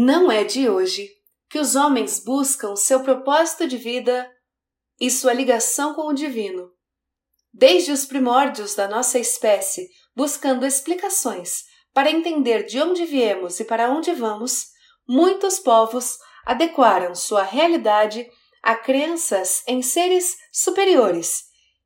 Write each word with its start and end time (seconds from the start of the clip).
Não 0.00 0.30
é 0.30 0.44
de 0.44 0.70
hoje 0.70 1.10
que 1.50 1.58
os 1.58 1.74
homens 1.74 2.20
buscam 2.20 2.76
seu 2.76 3.02
propósito 3.02 3.66
de 3.66 3.76
vida 3.76 4.30
e 5.00 5.10
sua 5.10 5.32
ligação 5.32 5.92
com 5.92 6.02
o 6.02 6.12
divino. 6.12 6.70
Desde 7.52 7.90
os 7.90 8.06
primórdios 8.06 8.76
da 8.76 8.86
nossa 8.86 9.18
espécie, 9.18 9.88
buscando 10.14 10.64
explicações 10.64 11.64
para 11.92 12.12
entender 12.12 12.64
de 12.64 12.80
onde 12.80 13.04
viemos 13.06 13.58
e 13.58 13.64
para 13.64 13.90
onde 13.90 14.12
vamos, 14.12 14.66
muitos 15.04 15.58
povos 15.58 16.16
adequaram 16.46 17.12
sua 17.12 17.42
realidade 17.42 18.24
a 18.62 18.76
crenças 18.76 19.64
em 19.66 19.82
seres 19.82 20.36
superiores, 20.52 21.42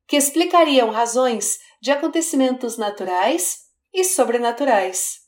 que 0.07 0.15
explicariam 0.15 0.91
razões 0.91 1.57
de 1.81 1.89
acontecimentos 1.89 2.77
naturais 2.77 3.61
e 3.91 4.03
sobrenaturais. 4.03 5.22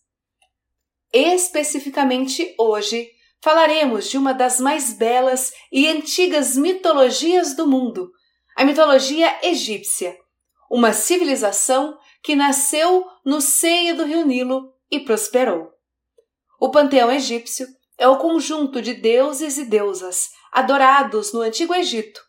Especificamente 1.11 2.53
hoje, 2.59 3.09
falaremos 3.41 4.09
de 4.09 4.17
uma 4.17 4.33
das 4.33 4.59
mais 4.59 4.93
belas 4.93 5.51
e 5.71 5.87
antigas 5.87 6.55
mitologias 6.55 7.55
do 7.55 7.67
mundo, 7.67 8.11
a 8.55 8.63
mitologia 8.63 9.39
egípcia, 9.43 10.17
uma 10.69 10.93
civilização 10.93 11.97
que 12.23 12.35
nasceu 12.35 13.05
no 13.23 13.39
seio 13.39 13.95
do 13.95 14.03
rio 14.03 14.25
Nilo 14.25 14.73
e 14.89 14.99
prosperou. 14.99 15.71
O 16.59 16.71
panteão 16.71 17.11
egípcio 17.11 17.67
é 17.97 18.07
o 18.07 18.17
conjunto 18.17 18.81
de 18.81 18.93
deuses 18.93 19.57
e 19.57 19.65
deusas 19.65 20.29
adorados 20.51 21.33
no 21.33 21.41
Antigo 21.41 21.73
Egito. 21.73 22.21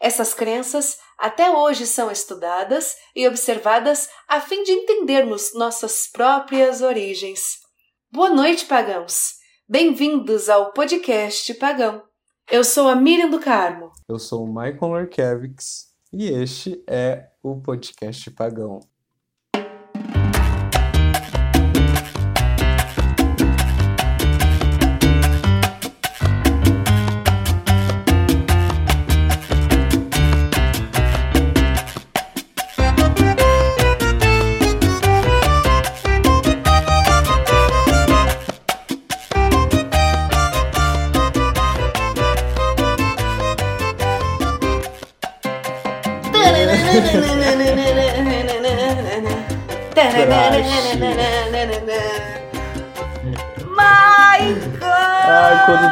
Essas 0.00 0.32
crenças 0.32 0.98
até 1.18 1.50
hoje 1.50 1.86
são 1.86 2.10
estudadas 2.10 2.96
e 3.14 3.26
observadas 3.26 4.08
a 4.28 4.40
fim 4.40 4.62
de 4.62 4.72
entendermos 4.72 5.52
nossas 5.54 6.06
próprias 6.06 6.80
origens. 6.80 7.67
Boa 8.10 8.30
noite, 8.30 8.64
pagãos! 8.64 9.34
Bem-vindos 9.68 10.48
ao 10.48 10.72
podcast 10.72 11.52
Pagão. 11.54 12.02
Eu 12.50 12.64
sou 12.64 12.88
a 12.88 12.96
Miriam 12.96 13.28
do 13.28 13.38
Carmo. 13.38 13.92
Eu 14.08 14.18
sou 14.18 14.44
o 14.44 14.46
Michael 14.46 14.78
Lorkevix 14.80 15.92
e 16.10 16.26
este 16.26 16.82
é 16.88 17.28
o 17.42 17.60
podcast 17.60 18.30
Pagão. 18.30 18.80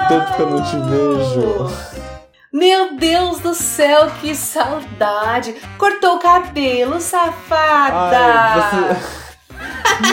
Tempo 0.09 0.35
que 0.37 0.41
eu 0.43 0.51
não 0.51 0.63
te 0.63 0.77
vejo. 0.77 1.71
Meu 2.53 2.97
Deus 2.97 3.41
do 3.41 3.55
céu, 3.55 4.11
que 4.21 4.35
saudade! 4.35 5.55
Cortou 5.77 6.17
o 6.17 6.19
cabelo, 6.19 7.01
safada! 7.01 8.19
Ai, 8.19 8.61
você... 8.61 8.77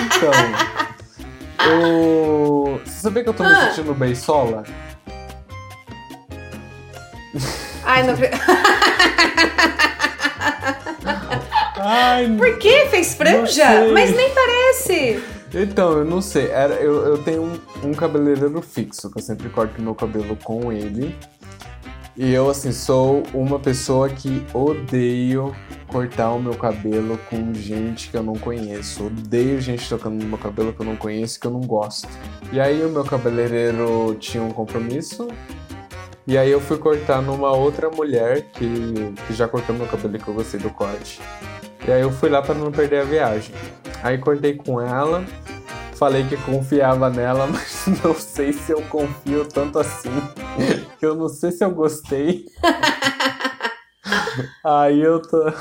Então, 0.02 0.32
eu... 1.70 2.82
Você 2.84 3.02
sabia 3.02 3.24
que 3.24 3.30
eu 3.30 3.34
tô 3.34 3.44
me 3.44 3.50
Ah. 3.52 3.70
sentindo 3.70 3.94
bem 3.94 4.14
sola? 4.16 4.64
Ai, 7.86 8.04
não... 8.04 8.14
Ai, 11.86 12.34
Por 12.38 12.58
que 12.58 12.88
fez 12.88 13.14
franja? 13.14 13.66
Mas 13.94 14.16
nem 14.16 14.30
parece! 14.34 15.24
Então, 15.54 15.92
eu 15.92 16.06
não 16.06 16.22
sei. 16.22 16.48
Era, 16.48 16.76
eu, 16.76 17.06
eu 17.06 17.18
tenho 17.24 17.44
um, 17.44 17.90
um 17.90 17.94
cabeleireiro 17.94 18.62
fixo, 18.62 19.12
que 19.12 19.20
eu 19.20 19.24
sempre 19.24 19.50
corto 19.50 19.82
meu 19.82 19.94
cabelo 19.94 20.36
com 20.44 20.72
ele. 20.72 21.16
E 22.16 22.32
eu, 22.32 22.50
assim, 22.50 22.72
sou 22.72 23.24
uma 23.34 23.60
pessoa 23.60 24.08
que 24.08 24.46
odeio 24.54 25.56
cortar 25.88 26.32
o 26.32 26.40
meu 26.40 26.54
cabelo 26.56 27.20
com 27.30 27.54
gente 27.54 28.10
que 28.10 28.18
eu 28.18 28.24
não 28.24 28.34
conheço. 28.34 29.08
Odeio 29.08 29.60
gente 29.60 29.88
tocando 29.90 30.22
no 30.22 30.30
meu 30.30 30.38
cabelo 30.38 30.74
que 30.74 30.80
eu 30.80 30.86
não 30.86 30.96
conheço, 30.96 31.40
que 31.40 31.48
eu 31.48 31.52
não 31.52 31.62
gosto. 31.62 32.08
E 32.52 32.60
aí 32.60 32.84
o 32.84 32.90
meu 32.90 33.04
cabeleireiro 33.04 34.16
tinha 34.20 34.44
um 34.44 34.52
compromisso. 34.52 35.28
E 36.26 36.38
aí 36.38 36.52
eu 36.52 36.62
fui 36.62 36.78
cortar 36.78 37.22
numa 37.22 37.52
outra 37.52 37.90
mulher 37.90 38.44
que, 38.54 38.68
que 39.28 39.34
já 39.34 39.48
cortou 39.48 39.76
meu 39.76 39.88
cabelo 39.88 40.18
que 40.18 40.28
eu 40.28 40.34
gostei 40.34 40.60
do 40.60 40.70
corte. 40.70 41.20
E 41.86 41.92
aí 41.92 42.02
eu 42.02 42.12
fui 42.12 42.30
lá 42.30 42.42
para 42.42 42.56
não 42.56 42.72
perder 42.72 43.02
a 43.02 43.06
viagem. 43.06 43.54
Aí 44.02 44.18
cortei 44.18 44.56
com 44.56 44.80
ela, 44.80 45.24
falei 45.96 46.26
que 46.26 46.38
confiava 46.38 47.10
nela, 47.10 47.48
mas 47.52 47.86
não 48.04 48.16
sei 48.16 48.54
se 48.54 48.72
eu 48.72 48.82
confio 48.84 49.46
tanto 49.46 49.80
assim. 49.80 50.12
Que 51.00 51.06
eu 51.06 51.16
não 51.16 51.28
sei 51.28 51.52
se 51.52 51.64
eu 51.64 51.72
gostei. 51.72 52.46
Aí 54.64 55.02
eu 55.02 55.22
tô. 55.22 55.52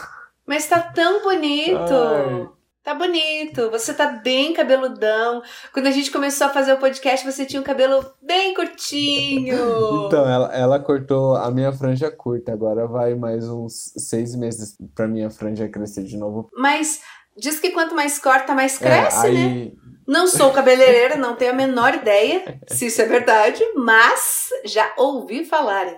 Mas 0.46 0.66
tá 0.66 0.80
tão 0.80 1.22
bonito! 1.22 1.76
Ai. 1.76 2.48
Tá 2.82 2.97
bonito, 2.97 3.70
você 3.70 3.94
tá 3.94 4.09
bem 4.09 4.53
cabeludão. 4.53 5.41
Quando 5.72 5.87
a 5.87 5.93
gente 5.93 6.10
começou 6.10 6.48
a 6.48 6.50
fazer 6.50 6.72
o 6.72 6.78
podcast, 6.78 7.25
você 7.25 7.47
tinha 7.47 7.60
um 7.60 7.65
cabelo 7.65 8.04
bem 8.20 8.53
curtinho. 8.54 10.06
Então, 10.06 10.28
ela, 10.28 10.53
ela 10.53 10.81
cortou 10.81 11.37
a 11.37 11.48
minha 11.53 11.72
franja 11.72 12.10
curta. 12.10 12.53
Agora 12.53 12.88
vai 12.88 13.15
mais 13.15 13.48
uns 13.48 13.93
seis 13.97 14.34
meses 14.34 14.76
pra 14.97 15.06
minha 15.06 15.31
franja 15.31 15.69
crescer 15.69 16.03
de 16.03 16.16
novo. 16.16 16.50
Mas 16.56 17.00
diz 17.37 17.60
que 17.60 17.70
quanto 17.70 17.94
mais 17.94 18.19
corta, 18.19 18.53
mais 18.53 18.78
cresce, 18.78 19.28
é, 19.28 19.32
né? 19.32 19.44
aí, 19.44 19.75
Não 20.04 20.26
sou 20.26 20.50
cabeleireira, 20.50 21.14
não 21.14 21.37
tenho 21.37 21.53
a 21.53 21.54
menor 21.54 21.94
ideia 21.94 22.59
se 22.66 22.87
isso 22.87 23.00
é 23.00 23.06
verdade, 23.06 23.62
mas 23.76 24.49
já 24.64 24.93
ouvi 24.97 25.44
falarem. 25.44 25.97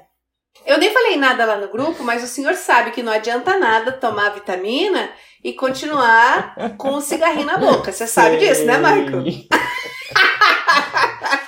Eu 0.66 0.78
nem 0.78 0.92
falei 0.92 1.16
nada 1.16 1.44
lá 1.44 1.56
no 1.56 1.69
grupo, 1.69 2.03
mas 2.03 2.22
o 2.22 2.26
senhor 2.26 2.54
sabe 2.54 2.91
que 2.91 3.03
não 3.03 3.12
adianta 3.12 3.59
nada 3.59 3.92
tomar 3.92 4.31
vitamina 4.31 5.10
e 5.42 5.53
continuar 5.53 6.54
com 6.78 6.94
o 6.94 7.00
cigarrinho 7.00 7.47
na 7.47 7.59
boca. 7.59 7.92
Você 7.92 8.06
sabe 8.06 8.38
disso, 8.38 8.65
né, 8.65 8.78
Michael? 8.78 9.22
Sei. 9.22 9.48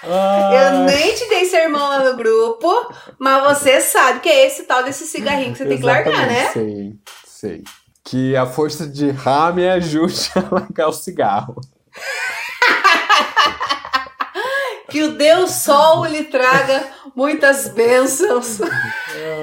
Eu 0.07 0.85
nem 0.85 1.15
te 1.15 1.29
dei 1.29 1.45
sermão 1.47 1.89
lá 1.89 2.05
no 2.05 2.17
grupo, 2.17 2.73
mas 3.19 3.43
você 3.43 3.81
sabe 3.81 4.21
que 4.21 4.29
é 4.29 4.47
esse 4.47 4.65
tal 4.65 4.85
desse 4.85 5.05
cigarrinho 5.07 5.53
que 5.53 5.59
você 5.59 5.67
tem 5.67 5.79
que 5.79 5.85
largar, 5.85 6.27
né? 6.27 6.51
Sei, 6.53 6.93
sei. 7.27 7.65
Que 8.05 8.37
a 8.37 8.47
força 8.47 8.87
de 8.87 9.11
Ra 9.11 9.53
me 9.53 9.69
ajude 9.69 10.31
a 10.37 10.55
largar 10.55 10.89
o 10.89 10.93
cigarro. 10.93 11.57
Que 14.97 15.03
o 15.03 15.13
Deus 15.13 15.51
Sol 15.51 16.07
lhe 16.07 16.25
traga 16.25 16.91
muitas 17.15 17.69
bênçãos. 17.69 18.63
Ai, 18.63 18.71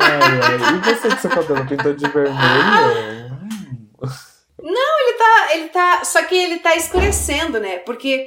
ai. 0.01 0.77
E 0.77 0.95
você 0.95 1.09
que 1.09 1.21
seu 1.21 1.29
cabelo 1.29 1.67
pintou 1.67 1.93
de 1.93 2.07
vermelho? 2.09 3.37
Ele 4.57 5.13
tá, 5.15 5.53
ele 5.53 5.69
tá. 5.69 6.03
Só 6.03 6.23
que 6.23 6.33
ele 6.33 6.57
tá 6.57 6.75
escurecendo, 6.75 7.59
né? 7.59 7.77
Porque 7.77 8.25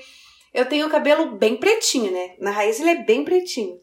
eu 0.54 0.66
tenho 0.66 0.86
o 0.86 0.91
cabelo 0.91 1.32
bem 1.32 1.56
pretinho, 1.56 2.12
né? 2.12 2.36
Na 2.38 2.53
raiz 2.53 2.78
ele 2.78 2.91
é 2.91 3.03
bem 3.03 3.25
pretinho. 3.25 3.81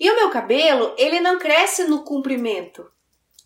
E 0.00 0.10
o 0.10 0.16
meu 0.16 0.28
cabelo, 0.30 0.92
ele 0.98 1.20
não 1.20 1.38
cresce 1.38 1.84
no 1.84 2.02
comprimento. 2.02 2.84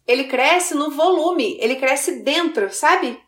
Ele 0.06 0.24
cresce 0.24 0.74
no 0.74 0.90
volume. 0.90 1.58
Ele 1.60 1.76
cresce 1.76 2.22
dentro, 2.22 2.72
sabe? 2.72 3.20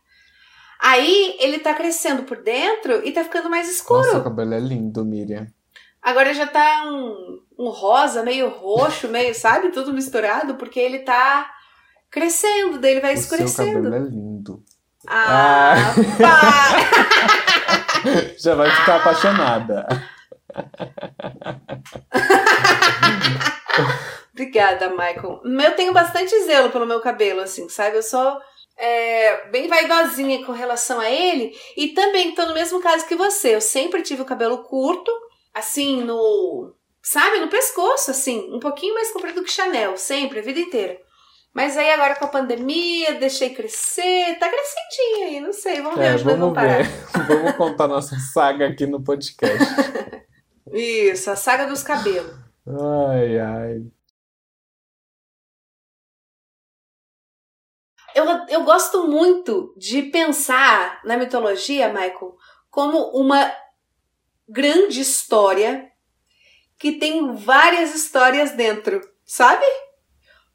Aí 0.81 1.37
ele 1.41 1.59
tá 1.59 1.75
crescendo 1.75 2.23
por 2.23 2.43
dentro 2.43 3.07
e 3.07 3.13
tá 3.13 3.23
ficando 3.23 3.51
mais 3.51 3.69
escuro. 3.69 3.99
Nossa, 3.99 4.13
seu 4.13 4.25
cabelo 4.25 4.55
é 4.55 4.61
lindo, 4.61 5.05
Miriam. 5.05 5.47
Agora 6.07 6.33
já 6.33 6.47
tá 6.47 6.85
um, 6.87 7.41
um 7.59 7.69
rosa, 7.69 8.23
meio 8.23 8.49
roxo, 8.49 9.09
meio, 9.09 9.35
sabe? 9.35 9.71
Tudo 9.71 9.93
misturado, 9.93 10.55
porque 10.55 10.79
ele 10.79 11.01
tá 11.01 11.51
crescendo, 12.09 12.79
daí 12.79 12.93
ele 12.93 13.01
vai 13.01 13.15
O 13.15 13.17
seu 13.17 13.23
escurecendo. 13.25 13.83
cabelo 13.83 13.95
é 13.97 14.09
lindo. 14.09 14.63
Ah, 15.09 15.75
para! 16.17 16.79
Já 18.39 18.55
vai 18.55 18.71
ficar 18.71 18.97
apaixonada. 19.01 19.85
Obrigada, 24.33 24.91
Michael. 24.91 25.41
Eu 25.45 25.75
tenho 25.75 25.93
bastante 25.93 26.39
zelo 26.45 26.71
pelo 26.71 26.87
meu 26.87 27.01
cabelo, 27.01 27.41
assim, 27.41 27.69
sabe? 27.69 27.97
Eu 27.97 28.03
sou 28.03 28.39
é, 28.79 29.49
bem 29.51 29.67
vaidosinha 29.67 30.45
com 30.45 30.53
relação 30.53 31.01
a 31.01 31.11
ele. 31.11 31.53
E 31.77 31.89
também 31.89 32.33
tô 32.33 32.47
no 32.47 32.55
mesmo 32.55 32.81
caso 32.81 33.07
que 33.07 33.17
você. 33.17 33.57
Eu 33.57 33.61
sempre 33.61 34.03
tive 34.03 34.23
o 34.23 34.27
cabelo 34.27 34.59
curto, 34.59 35.11
assim, 35.57 36.03
no. 36.03 36.75
Sabe? 37.03 37.39
No 37.41 37.49
pescoço, 37.49 38.11
assim. 38.11 38.53
Um 38.53 38.61
pouquinho 38.61 38.95
mais 38.95 39.13
comprido 39.13 39.43
que 39.43 39.51
Chanel, 39.51 39.97
sempre, 39.97 40.41
a 40.41 40.43
vida 40.43 40.61
inteira. 40.61 41.01
Mas 41.55 41.77
aí 41.77 41.91
agora 41.91 42.17
com 42.17 42.25
a 42.27 42.29
pandemia, 42.29 43.15
deixei 43.15 43.55
crescer. 43.55 44.37
Tá 44.39 44.49
crescendinho 44.49 45.27
aí, 45.29 45.41
não 45.41 45.53
sei. 45.53 45.81
Vamos 45.81 45.99
ver 45.99 46.05
É, 46.05 46.15
onde 46.15 46.25
nós 46.25 46.39
vamos 46.39 46.41
vamos 46.41 46.55
parar. 46.55 46.83
ver. 46.83 47.07
Vamos 47.27 47.57
contar 47.57 47.89
nossa 47.89 48.17
saga 48.19 48.69
aqui 48.69 48.87
no 48.87 49.03
podcast. 49.03 49.57
Isso, 50.73 51.31
a 51.31 51.37
saga 51.37 51.67
dos 51.67 51.83
cabelos. 51.83 52.35
Ai, 52.67 53.39
ai. 53.39 53.83
Eu, 58.15 58.25
eu 58.49 58.65
gosto 58.65 59.07
muito 59.09 59.75
de 59.77 60.03
pensar 60.03 61.01
na 61.05 61.17
mitologia, 61.17 61.89
Michael, 61.89 62.37
como 62.71 62.99
uma 63.13 63.51
grande 64.49 65.01
história 65.01 65.91
que 66.79 66.93
tem 66.93 67.35
várias 67.35 67.95
histórias 67.95 68.53
dentro, 68.53 69.01
sabe? 69.25 69.65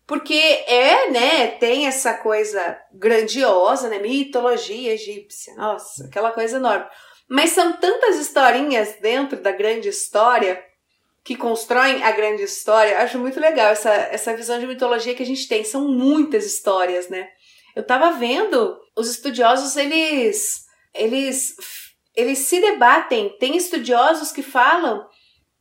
Porque 0.05 0.33
é, 0.33 1.09
né, 1.09 1.47
tem 1.47 1.87
essa 1.87 2.13
coisa 2.13 2.77
grandiosa, 2.93 3.89
né, 3.89 3.97
mitologia 3.99 4.93
egípcia, 4.93 5.55
nossa, 5.55 6.05
aquela 6.05 6.31
coisa 6.31 6.57
enorme. 6.57 6.85
Mas 7.29 7.51
são 7.51 7.73
tantas 7.73 8.17
historinhas 8.17 8.97
dentro 8.99 9.41
da 9.41 9.51
grande 9.51 9.87
história 9.87 10.61
que 11.23 11.35
constroem 11.35 12.03
a 12.03 12.11
grande 12.11 12.43
história. 12.43 12.99
Acho 12.99 13.19
muito 13.19 13.39
legal 13.39 13.69
essa, 13.69 13.89
essa 13.89 14.35
visão 14.35 14.59
de 14.59 14.67
mitologia 14.67 15.15
que 15.15 15.23
a 15.23 15.25
gente 15.25 15.47
tem. 15.47 15.63
São 15.63 15.87
muitas 15.87 16.45
histórias, 16.45 17.07
né? 17.09 17.29
Eu 17.75 17.85
tava 17.85 18.11
vendo, 18.11 18.77
os 18.97 19.09
estudiosos, 19.09 19.77
eles, 19.77 20.65
eles, 20.93 21.55
eles 22.15 22.39
se 22.39 22.59
debatem. 22.59 23.29
Tem 23.37 23.55
estudiosos 23.55 24.31
que 24.31 24.43
falam 24.43 25.07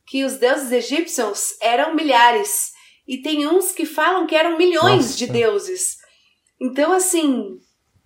que 0.05 0.23
os 0.23 0.37
deuses 0.37 0.71
egípcios 0.71 1.55
eram 1.61 1.95
milhares. 1.95 2.71
E 3.07 3.21
tem 3.21 3.47
uns 3.47 3.71
que 3.71 3.85
falam 3.85 4.27
que 4.27 4.35
eram 4.35 4.57
milhões 4.57 5.05
Nossa. 5.05 5.17
de 5.17 5.27
deuses. 5.27 5.97
Então, 6.59 6.91
assim, 6.91 7.57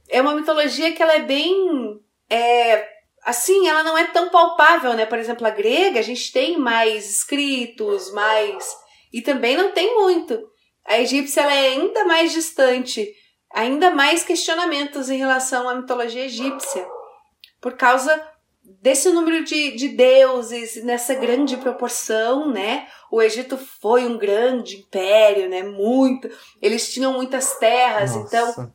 é 0.09 0.21
uma 0.21 0.35
mitologia 0.35 0.93
que 0.93 1.01
ela 1.01 1.13
é 1.13 1.21
bem. 1.21 1.99
É, 2.29 2.87
assim, 3.23 3.67
ela 3.67 3.83
não 3.83 3.97
é 3.97 4.05
tão 4.05 4.29
palpável, 4.29 4.93
né? 4.93 5.05
Por 5.05 5.17
exemplo, 5.17 5.45
a 5.45 5.49
grega, 5.49 5.99
a 5.99 6.03
gente 6.03 6.31
tem 6.31 6.57
mais 6.57 7.09
escritos, 7.09 8.11
mais. 8.13 8.65
E 9.11 9.21
também 9.21 9.57
não 9.57 9.71
tem 9.71 9.95
muito. 9.95 10.39
A 10.85 10.99
egípcia 10.99 11.41
ela 11.41 11.53
é 11.53 11.69
ainda 11.69 12.05
mais 12.05 12.31
distante, 12.31 13.11
ainda 13.51 13.89
mais 13.89 14.23
questionamentos 14.23 15.09
em 15.09 15.17
relação 15.17 15.67
à 15.67 15.73
mitologia 15.73 16.25
egípcia, 16.25 16.87
por 17.59 17.73
causa 17.73 18.34
desse 18.81 19.09
número 19.09 19.43
de, 19.43 19.75
de 19.75 19.89
deuses 19.89 20.83
nessa 20.83 21.13
grande 21.13 21.57
proporção, 21.57 22.51
né? 22.51 22.87
O 23.11 23.21
Egito 23.21 23.57
foi 23.57 24.05
um 24.05 24.17
grande 24.17 24.77
império, 24.77 25.49
né? 25.49 25.63
Muito. 25.63 26.29
Eles 26.61 26.91
tinham 26.91 27.13
muitas 27.13 27.57
terras, 27.57 28.15
Nossa. 28.15 28.27
então. 28.27 28.73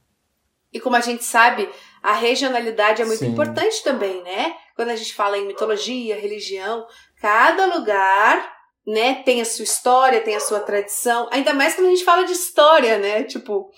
E 0.73 0.79
como 0.79 0.95
a 0.95 1.01
gente 1.01 1.25
sabe, 1.25 1.69
a 2.03 2.13
regionalidade 2.13 3.03
é 3.03 3.05
muito 3.05 3.19
Sim. 3.19 3.29
importante 3.29 3.83
também, 3.83 4.23
né? 4.23 4.55
Quando 4.77 4.91
a 4.91 4.97
gente 4.97 5.13
fala 5.13 5.37
em 5.37 5.47
mitologia, 5.47 6.19
religião, 6.19 6.87
cada 7.21 7.67
lugar, 7.67 8.53
né, 8.87 9.23
tem 9.25 9.41
a 9.41 9.45
sua 9.45 9.65
história, 9.65 10.21
tem 10.21 10.37
a 10.37 10.41
sua 10.41 10.61
tradição. 10.61 11.29
Ainda 11.33 11.53
mais 11.53 11.75
quando 11.75 11.89
a 11.89 11.91
gente 11.91 12.05
fala 12.05 12.25
de 12.25 12.33
história, 12.33 12.99
né? 12.99 13.25
Tipo, 13.25 13.69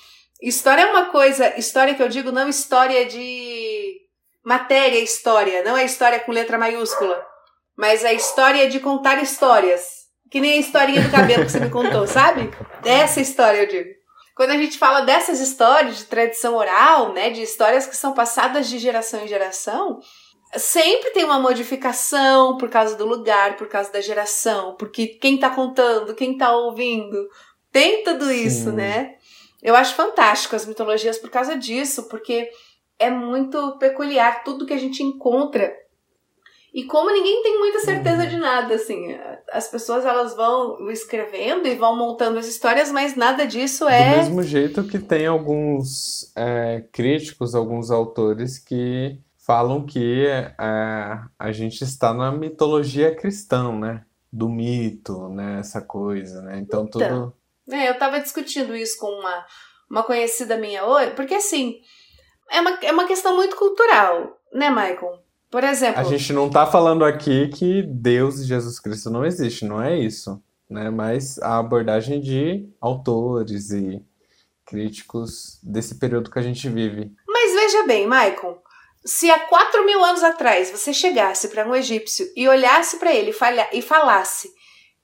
história 0.43 0.82
é 0.82 0.87
uma 0.87 1.06
coisa, 1.06 1.59
história 1.59 1.94
que 1.94 2.03
eu 2.03 2.09
digo 2.09 2.31
não 2.31 2.49
história 2.49 3.06
de 3.06 3.81
matéria 4.44 4.98
história, 4.98 5.62
não 5.62 5.76
é 5.76 5.84
história 5.84 6.20
com 6.20 6.32
letra 6.32 6.58
maiúscula, 6.58 7.24
mas 7.76 8.04
é 8.04 8.12
história 8.12 8.68
de 8.68 8.80
contar 8.80 9.22
histórias. 9.22 10.02
Que 10.30 10.40
nem 10.40 10.54
a 10.54 10.60
historinha 10.60 11.02
do 11.02 11.10
cabelo 11.10 11.44
que 11.44 11.50
você 11.50 11.60
me 11.60 11.68
contou, 11.68 12.06
sabe? 12.06 12.50
Dessa 12.80 13.20
história 13.20 13.58
eu 13.58 13.66
digo. 13.66 13.90
Quando 14.34 14.50
a 14.50 14.56
gente 14.56 14.78
fala 14.78 15.02
dessas 15.02 15.40
histórias 15.40 15.98
de 15.98 16.04
tradição 16.06 16.54
oral, 16.54 17.12
né, 17.12 17.28
de 17.28 17.42
histórias 17.42 17.86
que 17.86 17.94
são 17.94 18.14
passadas 18.14 18.66
de 18.66 18.78
geração 18.78 19.22
em 19.22 19.28
geração, 19.28 20.00
sempre 20.56 21.10
tem 21.10 21.24
uma 21.24 21.38
modificação 21.38 22.56
por 22.56 22.70
causa 22.70 22.96
do 22.96 23.06
lugar, 23.06 23.56
por 23.56 23.68
causa 23.68 23.92
da 23.92 24.00
geração, 24.00 24.74
porque 24.76 25.06
quem 25.06 25.38
tá 25.38 25.50
contando, 25.50 26.14
quem 26.14 26.36
tá 26.36 26.54
ouvindo, 26.56 27.28
tem 27.70 28.02
tudo 28.02 28.30
isso, 28.30 28.70
Sim. 28.70 28.76
né? 28.76 29.14
Eu 29.62 29.76
acho 29.76 29.94
fantástico 29.94 30.56
as 30.56 30.66
mitologias 30.66 31.18
por 31.18 31.30
causa 31.30 31.56
disso, 31.56 32.08
porque 32.08 32.48
é 33.02 33.10
muito 33.10 33.78
peculiar 33.78 34.44
tudo 34.44 34.66
que 34.66 34.72
a 34.72 34.78
gente 34.78 35.02
encontra. 35.02 35.72
E 36.72 36.84
como 36.84 37.10
ninguém 37.10 37.43
tem 37.43 37.58
muita 37.58 37.81
certeza 37.81 38.26
de 38.26 38.37
nada, 38.38 38.75
assim, 38.75 39.14
as 39.52 39.69
pessoas 39.69 40.06
elas 40.06 40.34
vão 40.34 40.90
escrevendo 40.90 41.69
e 41.69 41.75
vão 41.75 41.94
montando 41.94 42.38
as 42.38 42.46
histórias, 42.46 42.90
mas 42.90 43.14
nada 43.14 43.46
disso 43.46 43.87
é. 43.87 44.12
Do 44.12 44.16
mesmo 44.16 44.43
jeito 44.43 44.84
que 44.84 44.99
tem 44.99 45.26
alguns 45.26 46.32
é, 46.34 46.82
críticos, 46.90 47.54
alguns 47.54 47.90
autores 47.90 48.58
que 48.58 49.19
falam 49.37 49.84
que 49.84 50.26
é, 50.26 50.54
a 50.58 51.52
gente 51.52 51.84
está 51.84 52.14
na 52.14 52.32
mitologia 52.32 53.14
cristã, 53.14 53.70
né? 53.70 54.04
Do 54.32 54.49
mito, 54.49 55.28
né? 55.28 55.58
Essa 55.60 55.82
coisa, 55.82 56.40
né? 56.40 56.58
Então, 56.58 56.84
então 56.84 57.08
tudo. 57.08 57.34
É, 57.70 57.90
eu 57.90 57.99
tava 57.99 58.19
discutindo 58.19 58.75
isso 58.75 58.99
com 58.99 59.08
uma, 59.08 59.44
uma 59.90 60.02
conhecida 60.02 60.56
minha 60.56 60.87
hoje, 60.87 61.10
porque 61.10 61.34
assim 61.34 61.81
é 62.52 62.60
uma, 62.60 62.70
é 62.82 62.93
uma 62.93 63.06
questão 63.06 63.34
muito 63.34 63.56
cultural, 63.56 64.38
né, 64.52 64.69
Michael? 64.69 65.22
Por 65.50 65.64
exemplo. 65.64 66.00
A 66.00 66.04
gente 66.04 66.32
não 66.32 66.49
tá 66.49 66.66
falando 66.66 67.04
aqui 67.04 67.49
que 67.49 67.82
Deus 67.82 68.38
e 68.38 68.44
Jesus 68.44 68.78
Cristo 68.78 69.10
não 69.10 69.25
existe, 69.25 69.64
não 69.64 69.82
é 69.82 69.99
isso. 69.99 70.43
Né? 70.69 70.88
Mas 70.88 71.38
a 71.40 71.58
abordagem 71.58 72.20
de 72.20 72.69
autores 72.81 73.70
e 73.70 74.02
críticos 74.64 75.58
desse 75.62 75.99
período 75.99 76.31
que 76.31 76.38
a 76.38 76.43
gente 76.43 76.69
vive. 76.69 77.12
Mas 77.28 77.52
veja 77.52 77.87
bem, 77.87 78.04
Michael. 78.04 78.62
Se 79.04 79.31
há 79.31 79.40
quatro 79.40 79.84
mil 79.84 80.02
anos 80.02 80.22
atrás 80.22 80.70
você 80.70 80.94
chegasse 80.94 81.49
para 81.49 81.69
um 81.69 81.75
egípcio 81.75 82.26
e 82.37 82.49
olhasse 82.49 82.99
para 82.99 83.12
ele 83.12 83.34
e 83.72 83.82
falasse 83.82 84.49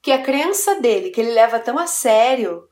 que 0.00 0.12
a 0.12 0.22
crença 0.22 0.80
dele, 0.80 1.10
que 1.10 1.20
ele 1.20 1.32
leva 1.32 1.58
tão 1.58 1.78
a 1.78 1.86
sério, 1.86 2.62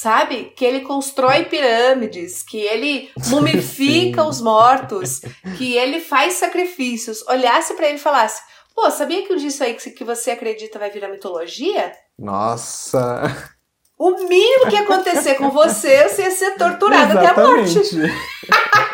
sabe? 0.00 0.52
Que 0.54 0.64
ele 0.64 0.82
constrói 0.82 1.46
pirâmides, 1.46 2.42
que 2.44 2.58
ele 2.58 3.10
mumifica 3.26 4.22
os 4.28 4.40
mortos, 4.40 5.20
que 5.56 5.76
ele 5.76 6.00
faz 6.00 6.34
sacrifícios. 6.34 7.26
Olhasse 7.26 7.74
para 7.74 7.88
ele 7.88 7.98
e 7.98 8.00
falasse: 8.00 8.40
pô, 8.74 8.88
sabia 8.90 9.26
que 9.26 9.34
disso 9.36 9.64
aí 9.64 9.74
que 9.74 10.04
você 10.04 10.30
acredita 10.30 10.78
vai 10.78 10.90
virar 10.90 11.08
mitologia? 11.08 11.92
Nossa! 12.16 13.22
O 13.98 14.12
mínimo 14.28 14.68
que 14.68 14.76
ia 14.76 14.82
acontecer 14.82 15.34
com 15.34 15.50
você, 15.50 16.08
você 16.08 16.22
ia 16.22 16.30
ser 16.30 16.56
torturado 16.56 17.18
até 17.18 17.26
a 17.30 17.34
morte. 17.34 17.80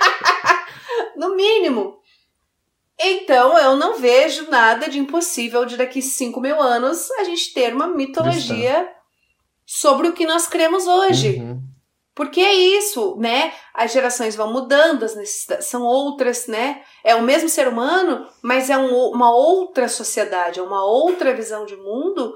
no 1.15 1.37
mínimo. 1.37 1.99
Então, 2.99 3.59
eu 3.59 3.77
não 3.77 3.99
vejo 3.99 4.49
nada 4.49 4.89
de 4.89 4.99
impossível 4.99 5.67
de 5.67 5.77
daqui 5.77 6.01
5 6.01 6.41
mil 6.41 6.59
anos 6.63 7.11
a 7.11 7.25
gente 7.25 7.53
ter 7.53 7.75
uma 7.75 7.89
mitologia 7.89 8.73
Cristã 8.73 9.04
sobre 9.67 10.09
o 10.09 10.13
que 10.13 10.27
nós 10.27 10.47
cremos 10.47 10.87
hoje. 10.87 11.39
Uhum. 11.39 11.63
Porque 12.15 12.41
é 12.41 12.55
isso, 12.55 13.17
né? 13.17 13.53
As 13.75 13.93
gerações 13.93 14.37
vão 14.37 14.53
mudando, 14.53 15.03
as 15.03 15.17
necessidades 15.17 15.67
são 15.67 15.83
outras, 15.83 16.47
né? 16.47 16.83
É 17.03 17.15
o 17.17 17.23
mesmo 17.23 17.49
ser 17.49 17.67
humano, 17.67 18.29
mas 18.41 18.71
é 18.71 18.79
um, 18.79 19.11
uma 19.11 19.35
outra 19.35 19.89
sociedade, 19.89 20.61
é 20.61 20.63
uma 20.63 20.85
outra 20.85 21.35
visão 21.35 21.67
de 21.67 21.75
mundo, 21.75 22.33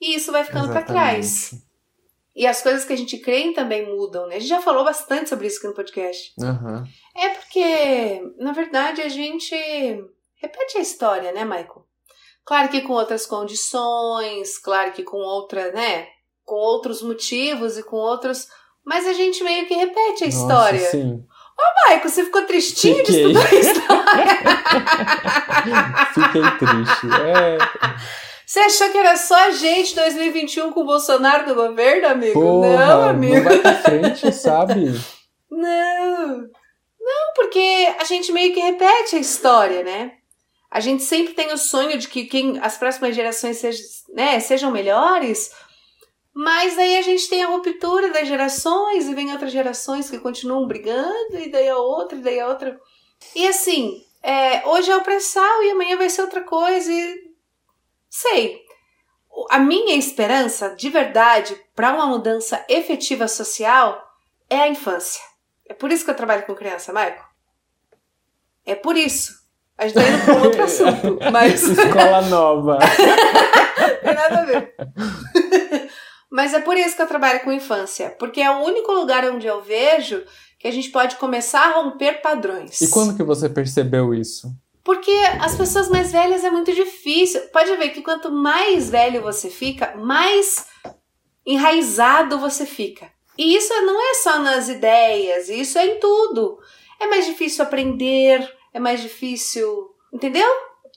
e 0.00 0.14
isso 0.14 0.32
vai 0.32 0.44
ficando 0.44 0.68
para 0.68 0.82
trás. 0.82 1.52
E 2.34 2.46
as 2.46 2.62
coisas 2.62 2.84
que 2.84 2.92
a 2.92 2.96
gente 2.96 3.18
crê 3.18 3.52
também 3.52 3.84
mudam, 3.84 4.26
né? 4.28 4.36
A 4.36 4.38
gente 4.38 4.48
já 4.48 4.62
falou 4.62 4.84
bastante 4.84 5.28
sobre 5.28 5.48
isso 5.48 5.58
aqui 5.58 5.66
no 5.66 5.74
podcast. 5.74 6.32
Uhum. 6.38 6.84
É 7.16 7.28
porque, 7.30 8.22
na 8.38 8.52
verdade, 8.52 9.02
a 9.02 9.08
gente 9.08 9.54
repete 10.36 10.78
a 10.78 10.80
história, 10.80 11.32
né, 11.32 11.44
Michael? 11.44 11.84
Claro 12.44 12.68
que 12.70 12.80
com 12.80 12.92
outras 12.94 13.26
condições, 13.26 14.56
claro 14.56 14.92
que 14.92 15.02
com 15.02 15.18
outra, 15.18 15.70
né? 15.72 16.06
Com 16.48 16.54
outros 16.56 17.02
motivos 17.02 17.76
e 17.76 17.82
com 17.82 17.96
outros. 17.96 18.48
Mas 18.84 19.06
a 19.06 19.12
gente 19.12 19.44
meio 19.44 19.66
que 19.66 19.74
repete 19.74 20.24
a 20.24 20.26
Nossa, 20.26 20.38
história. 20.38 20.90
Sim. 20.90 21.22
Ô, 21.58 21.88
Maico, 21.90 22.08
você 22.08 22.24
ficou 22.24 22.42
tristinho 22.42 23.04
Fiquei. 23.04 23.14
de 23.14 23.20
estudar 23.20 23.46
a 23.46 23.54
história? 23.54 24.24
Fiquei 26.14 26.42
triste. 26.58 27.06
É. 27.22 27.58
Você 28.46 28.60
achou 28.60 28.90
que 28.90 28.96
era 28.96 29.14
só 29.16 29.34
a 29.48 29.50
gente 29.50 29.94
2021 29.94 30.72
com 30.72 30.80
o 30.80 30.86
Bolsonaro 30.86 31.46
no 31.46 31.54
governo, 31.54 32.08
amigo? 32.08 32.40
Porra, 32.40 32.68
não, 32.78 33.08
amigo. 33.10 33.34
Não 33.34 33.42
vai 33.42 33.58
pra 33.58 33.74
frente, 33.74 34.32
sabe? 34.32 34.74
Não. 35.50 36.48
Não, 37.00 37.32
porque 37.34 37.94
a 37.98 38.04
gente 38.04 38.30
meio 38.32 38.54
que 38.54 38.60
repete 38.60 39.16
a 39.16 39.18
história, 39.18 39.82
né? 39.82 40.12
A 40.70 40.78
gente 40.80 41.02
sempre 41.02 41.32
tem 41.32 41.52
o 41.52 41.58
sonho 41.58 41.98
de 41.98 42.06
que 42.06 42.26
quem, 42.26 42.58
as 42.60 42.76
próximas 42.76 43.16
gerações 43.16 43.56
sejam, 43.56 43.82
né, 44.14 44.38
sejam 44.40 44.70
melhores, 44.70 45.50
mas 46.38 46.78
aí 46.78 46.96
a 46.96 47.02
gente 47.02 47.28
tem 47.28 47.42
a 47.42 47.48
ruptura 47.48 48.12
das 48.12 48.28
gerações 48.28 49.08
e 49.08 49.14
vem 49.14 49.32
outras 49.32 49.50
gerações 49.50 50.08
que 50.08 50.20
continuam 50.20 50.68
brigando, 50.68 51.36
e 51.36 51.50
daí 51.50 51.68
a 51.68 51.76
outra, 51.76 52.16
e 52.16 52.22
daí 52.22 52.38
a 52.38 52.46
outra. 52.46 52.78
E 53.34 53.48
assim, 53.48 54.04
é, 54.22 54.64
hoje 54.68 54.88
é 54.88 54.96
o 54.96 55.02
pré-sal 55.02 55.64
e 55.64 55.72
amanhã 55.72 55.96
vai 55.96 56.08
ser 56.08 56.22
outra 56.22 56.42
coisa. 56.42 56.92
E... 56.92 57.32
Sei. 58.08 58.62
A 59.50 59.58
minha 59.58 59.96
esperança, 59.96 60.76
de 60.76 60.88
verdade, 60.88 61.60
para 61.74 61.92
uma 61.92 62.06
mudança 62.06 62.64
efetiva 62.68 63.26
social 63.26 64.00
é 64.48 64.60
a 64.60 64.68
infância. 64.68 65.20
É 65.68 65.74
por 65.74 65.90
isso 65.90 66.04
que 66.04 66.10
eu 66.12 66.16
trabalho 66.16 66.46
com 66.46 66.54
criança, 66.54 66.92
Marco. 66.92 67.26
É 68.64 68.76
por 68.76 68.96
isso. 68.96 69.32
A 69.76 69.88
gente 69.88 69.94
tá 69.94 70.08
indo 70.08 70.24
para 70.24 70.34
um 70.34 70.44
outro 70.44 70.62
assunto, 70.62 71.18
mas... 71.32 71.64
Escola 71.64 72.22
nova. 72.22 72.78
Tem 74.02 74.14
nada 74.14 74.38
a 74.38 74.44
ver. 74.44 74.74
mas 76.30 76.52
é 76.54 76.60
por 76.60 76.76
isso 76.76 76.96
que 76.96 77.02
eu 77.02 77.06
trabalho 77.06 77.40
com 77.40 77.52
infância, 77.52 78.10
porque 78.18 78.40
é 78.40 78.50
o 78.50 78.64
único 78.64 78.92
lugar 78.92 79.24
onde 79.24 79.46
eu 79.46 79.62
vejo 79.62 80.22
que 80.58 80.68
a 80.68 80.70
gente 80.70 80.90
pode 80.90 81.16
começar 81.16 81.60
a 81.60 81.80
romper 81.80 82.20
padrões. 82.20 82.80
E 82.80 82.88
quando 82.88 83.16
que 83.16 83.22
você 83.22 83.48
percebeu 83.48 84.12
isso? 84.12 84.52
Porque 84.82 85.12
as 85.40 85.54
pessoas 85.54 85.88
mais 85.88 86.10
velhas 86.10 86.42
é 86.44 86.50
muito 86.50 86.72
difícil. 86.72 87.42
Pode 87.52 87.76
ver 87.76 87.90
que 87.90 88.00
quanto 88.00 88.32
mais 88.32 88.88
velho 88.88 89.22
você 89.22 89.50
fica, 89.50 89.94
mais 89.96 90.66
enraizado 91.46 92.38
você 92.38 92.64
fica. 92.66 93.10
E 93.36 93.54
isso 93.54 93.72
não 93.82 94.10
é 94.10 94.14
só 94.14 94.38
nas 94.40 94.68
ideias, 94.68 95.48
isso 95.48 95.78
é 95.78 95.86
em 95.86 96.00
tudo. 96.00 96.58
É 97.00 97.06
mais 97.06 97.26
difícil 97.26 97.62
aprender, 97.62 98.50
é 98.72 98.80
mais 98.80 99.00
difícil. 99.00 99.90
Entendeu? 100.12 100.48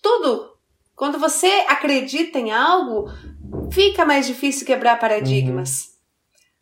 Tudo. 0.02 0.51
Quando 1.02 1.18
você 1.18 1.48
acredita 1.68 2.38
em 2.38 2.52
algo, 2.52 3.10
fica 3.72 4.06
mais 4.06 4.28
difícil 4.28 4.68
quebrar 4.68 5.00
paradigmas. 5.00 5.98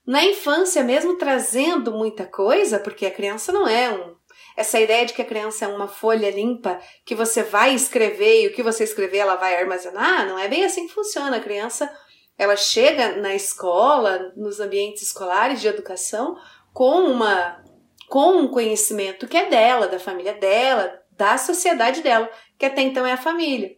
Uhum. 0.06 0.14
Na 0.14 0.24
infância, 0.24 0.82
mesmo 0.82 1.18
trazendo 1.18 1.92
muita 1.92 2.26
coisa, 2.26 2.80
porque 2.80 3.06
a 3.06 3.12
criança 3.12 3.52
não 3.52 3.68
é 3.68 3.92
um. 3.92 4.16
Essa 4.56 4.80
ideia 4.80 5.06
de 5.06 5.12
que 5.12 5.22
a 5.22 5.26
criança 5.26 5.66
é 5.66 5.68
uma 5.68 5.90
folha 5.90 6.32
limpa 6.32 6.80
que 7.04 7.14
você 7.14 7.44
vai 7.44 7.76
escrever 7.76 8.44
e 8.44 8.48
o 8.48 8.54
que 8.54 8.64
você 8.64 8.86
escrever 8.86 9.18
ela 9.18 9.36
vai 9.36 9.58
armazenar, 9.58 10.26
não 10.26 10.40
é 10.40 10.48
bem 10.48 10.64
assim 10.64 10.88
que 10.88 10.94
funciona. 10.94 11.36
A 11.36 11.42
criança 11.42 11.94
ela 12.38 12.56
chega 12.56 13.18
na 13.18 13.36
escola, 13.36 14.32
nos 14.38 14.62
ambientes 14.62 15.04
escolares 15.04 15.60
de 15.60 15.68
educação, 15.68 16.38
com 16.74 17.12
uma 17.12 17.62
com 18.08 18.38
um 18.38 18.48
conhecimento 18.48 19.28
que 19.28 19.36
é 19.36 19.50
dela, 19.50 19.90
da 19.90 20.00
família 20.00 20.34
dela, 20.34 20.98
da 21.12 21.38
sociedade 21.38 22.02
dela, 22.02 22.30
que 22.58 22.66
até 22.66 22.82
então 22.82 23.06
é 23.06 23.12
a 23.12 23.18
família. 23.18 23.78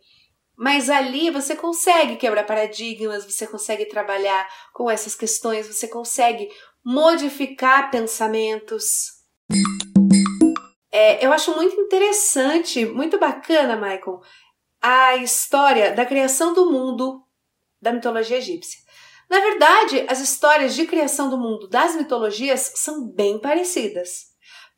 Mas 0.61 0.91
ali 0.91 1.31
você 1.31 1.55
consegue 1.55 2.17
quebrar 2.17 2.43
paradigmas, 2.43 3.25
você 3.25 3.47
consegue 3.47 3.83
trabalhar 3.85 4.47
com 4.71 4.91
essas 4.91 5.15
questões, 5.15 5.65
você 5.65 5.87
consegue 5.87 6.51
modificar 6.85 7.89
pensamentos. 7.89 9.07
É, 10.91 11.25
eu 11.25 11.33
acho 11.33 11.55
muito 11.55 11.81
interessante, 11.81 12.85
muito 12.85 13.17
bacana, 13.17 13.75
Michael, 13.75 14.21
a 14.79 15.15
história 15.15 15.95
da 15.95 16.05
criação 16.05 16.53
do 16.53 16.69
mundo 16.71 17.25
da 17.81 17.91
mitologia 17.91 18.37
egípcia. 18.37 18.81
Na 19.27 19.39
verdade, 19.39 20.05
as 20.07 20.19
histórias 20.19 20.75
de 20.75 20.85
criação 20.85 21.27
do 21.27 21.39
mundo 21.39 21.67
das 21.67 21.95
mitologias 21.95 22.73
são 22.75 23.07
bem 23.07 23.41
parecidas. 23.41 24.30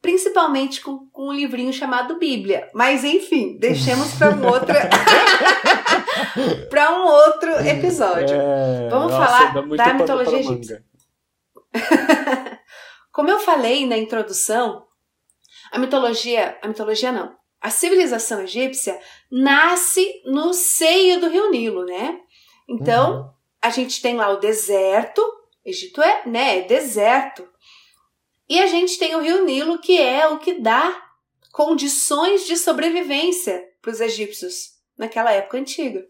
Principalmente 0.04 0.82
com, 0.82 1.08
com 1.12 1.30
um 1.30 1.34
livrinho 1.34 1.74
chamado 1.74 2.20
Bíblia. 2.20 2.70
Mas 2.76 3.04
enfim, 3.04 3.58
deixemos 3.58 4.14
para 4.14 4.36
um 4.36 4.46
outro 4.46 4.76
para 6.70 6.92
um 6.92 7.04
outro 7.06 7.52
episódio. 7.68 8.36
É, 8.36 8.90
Vamos 8.90 9.12
nossa, 9.12 9.26
falar 9.26 9.54
da 9.76 9.94
mitologia 9.96 10.40
egípcia. 10.40 10.84
Como 13.12 13.32
eu 13.32 13.40
falei 13.40 13.88
na 13.88 13.98
introdução, 13.98 14.84
a 15.72 15.80
mitologia, 15.80 16.60
a 16.62 16.68
mitologia 16.68 17.12
não, 17.12 17.34
a 17.60 17.72
civilização 17.72 18.42
egípcia 18.42 19.00
nasce 19.32 20.22
no 20.26 20.54
seio 20.54 21.20
do 21.20 21.30
Rio 21.30 21.50
Nilo, 21.50 21.86
né? 21.86 22.20
Então, 22.70 23.22
uhum 23.22 23.34
a 23.64 23.70
gente 23.70 24.02
tem 24.02 24.18
lá 24.18 24.30
o 24.30 24.42
deserto, 24.42 25.22
Egito 25.66 26.02
é, 26.02 26.28
né, 26.28 26.60
é 26.60 26.62
deserto. 26.64 27.48
E 28.50 28.60
a 28.60 28.68
gente 28.68 28.98
tem 28.98 29.16
o 29.16 29.22
Rio 29.22 29.46
Nilo, 29.46 29.80
que 29.80 30.00
é 30.00 30.28
o 30.28 30.40
que 30.40 30.60
dá 30.60 31.02
condições 31.52 32.46
de 32.46 32.58
sobrevivência 32.58 33.64
para 33.82 33.92
os 33.92 34.02
egípcios 34.02 34.74
naquela 34.98 35.32
época 35.32 35.58
antiga. 35.58 36.06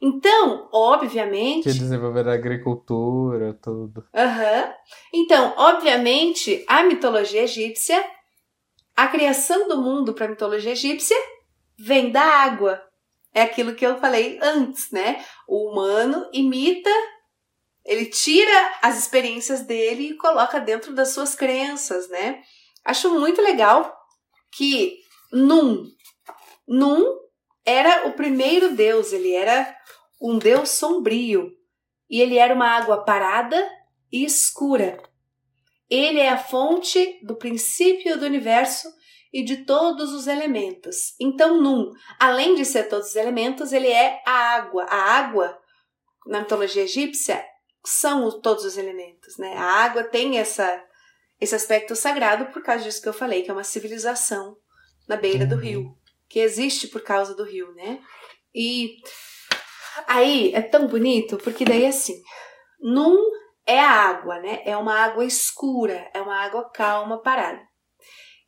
Então, 0.00 0.68
obviamente. 0.72 1.64
Que 1.64 1.78
desenvolveram 1.78 2.30
a 2.30 2.34
agricultura, 2.34 3.58
tudo. 3.60 4.04
Uhum. 4.14 4.72
Então, 5.12 5.54
obviamente, 5.56 6.64
a 6.68 6.84
mitologia 6.84 7.42
egípcia, 7.42 8.02
a 8.96 9.08
criação 9.08 9.68
do 9.68 9.82
mundo 9.82 10.14
para 10.14 10.26
a 10.26 10.28
mitologia 10.28 10.72
egípcia 10.72 11.16
vem 11.76 12.10
da 12.10 12.22
água. 12.22 12.80
É 13.34 13.42
aquilo 13.42 13.74
que 13.74 13.84
eu 13.84 13.98
falei 13.98 14.38
antes, 14.40 14.90
né? 14.92 15.24
O 15.46 15.70
humano 15.70 16.28
imita, 16.32 16.90
ele 17.88 18.04
tira 18.04 18.78
as 18.82 18.98
experiências 18.98 19.62
dele 19.62 20.10
e 20.10 20.16
coloca 20.16 20.60
dentro 20.60 20.94
das 20.94 21.14
suas 21.14 21.34
crenças, 21.34 22.06
né? 22.10 22.42
Acho 22.84 23.18
muito 23.18 23.40
legal 23.40 23.96
que 24.52 24.98
Num, 25.32 25.84
Num 26.66 27.02
era 27.64 28.06
o 28.06 28.12
primeiro 28.12 28.74
deus, 28.74 29.12
ele 29.12 29.32
era 29.32 29.74
um 30.20 30.38
deus 30.38 30.68
sombrio 30.70 31.50
e 32.10 32.20
ele 32.20 32.36
era 32.36 32.54
uma 32.54 32.68
água 32.68 33.04
parada 33.04 33.58
e 34.12 34.22
escura. 34.22 35.02
Ele 35.88 36.20
é 36.20 36.28
a 36.28 36.38
fonte 36.38 37.18
do 37.22 37.36
princípio 37.36 38.18
do 38.18 38.26
universo 38.26 38.86
e 39.32 39.42
de 39.42 39.64
todos 39.64 40.12
os 40.12 40.26
elementos. 40.26 41.14
Então, 41.18 41.60
Num, 41.60 41.90
além 42.20 42.54
de 42.54 42.66
ser 42.66 42.84
todos 42.84 43.08
os 43.08 43.16
elementos, 43.16 43.72
ele 43.72 43.88
é 43.88 44.22
a 44.26 44.56
água. 44.56 44.84
A 44.84 44.96
água, 44.96 45.58
na 46.26 46.40
mitologia 46.40 46.82
egípcia, 46.82 47.42
são 47.88 48.40
todos 48.40 48.64
os 48.64 48.76
elementos, 48.76 49.36
né? 49.38 49.54
A 49.56 49.84
água 49.84 50.04
tem 50.04 50.38
essa, 50.38 50.84
esse 51.40 51.54
aspecto 51.54 51.96
sagrado 51.96 52.46
por 52.46 52.62
causa 52.62 52.84
disso 52.84 53.02
que 53.02 53.08
eu 53.08 53.12
falei, 53.12 53.42
que 53.42 53.50
é 53.50 53.54
uma 53.54 53.64
civilização 53.64 54.56
na 55.08 55.16
beira 55.16 55.46
do 55.46 55.56
rio, 55.56 55.96
que 56.28 56.38
existe 56.38 56.88
por 56.88 57.02
causa 57.02 57.34
do 57.34 57.44
rio, 57.44 57.72
né? 57.74 58.00
E 58.54 58.96
aí 60.06 60.52
é 60.54 60.60
tão 60.60 60.86
bonito, 60.86 61.38
porque 61.38 61.64
daí 61.64 61.86
assim, 61.86 62.20
Num 62.80 63.16
é 63.66 63.80
a 63.80 63.90
água, 63.90 64.38
né? 64.38 64.62
É 64.64 64.76
uma 64.76 64.94
água 64.94 65.24
escura, 65.24 66.10
é 66.14 66.20
uma 66.20 66.36
água 66.36 66.70
calma, 66.70 67.20
parada. 67.20 67.60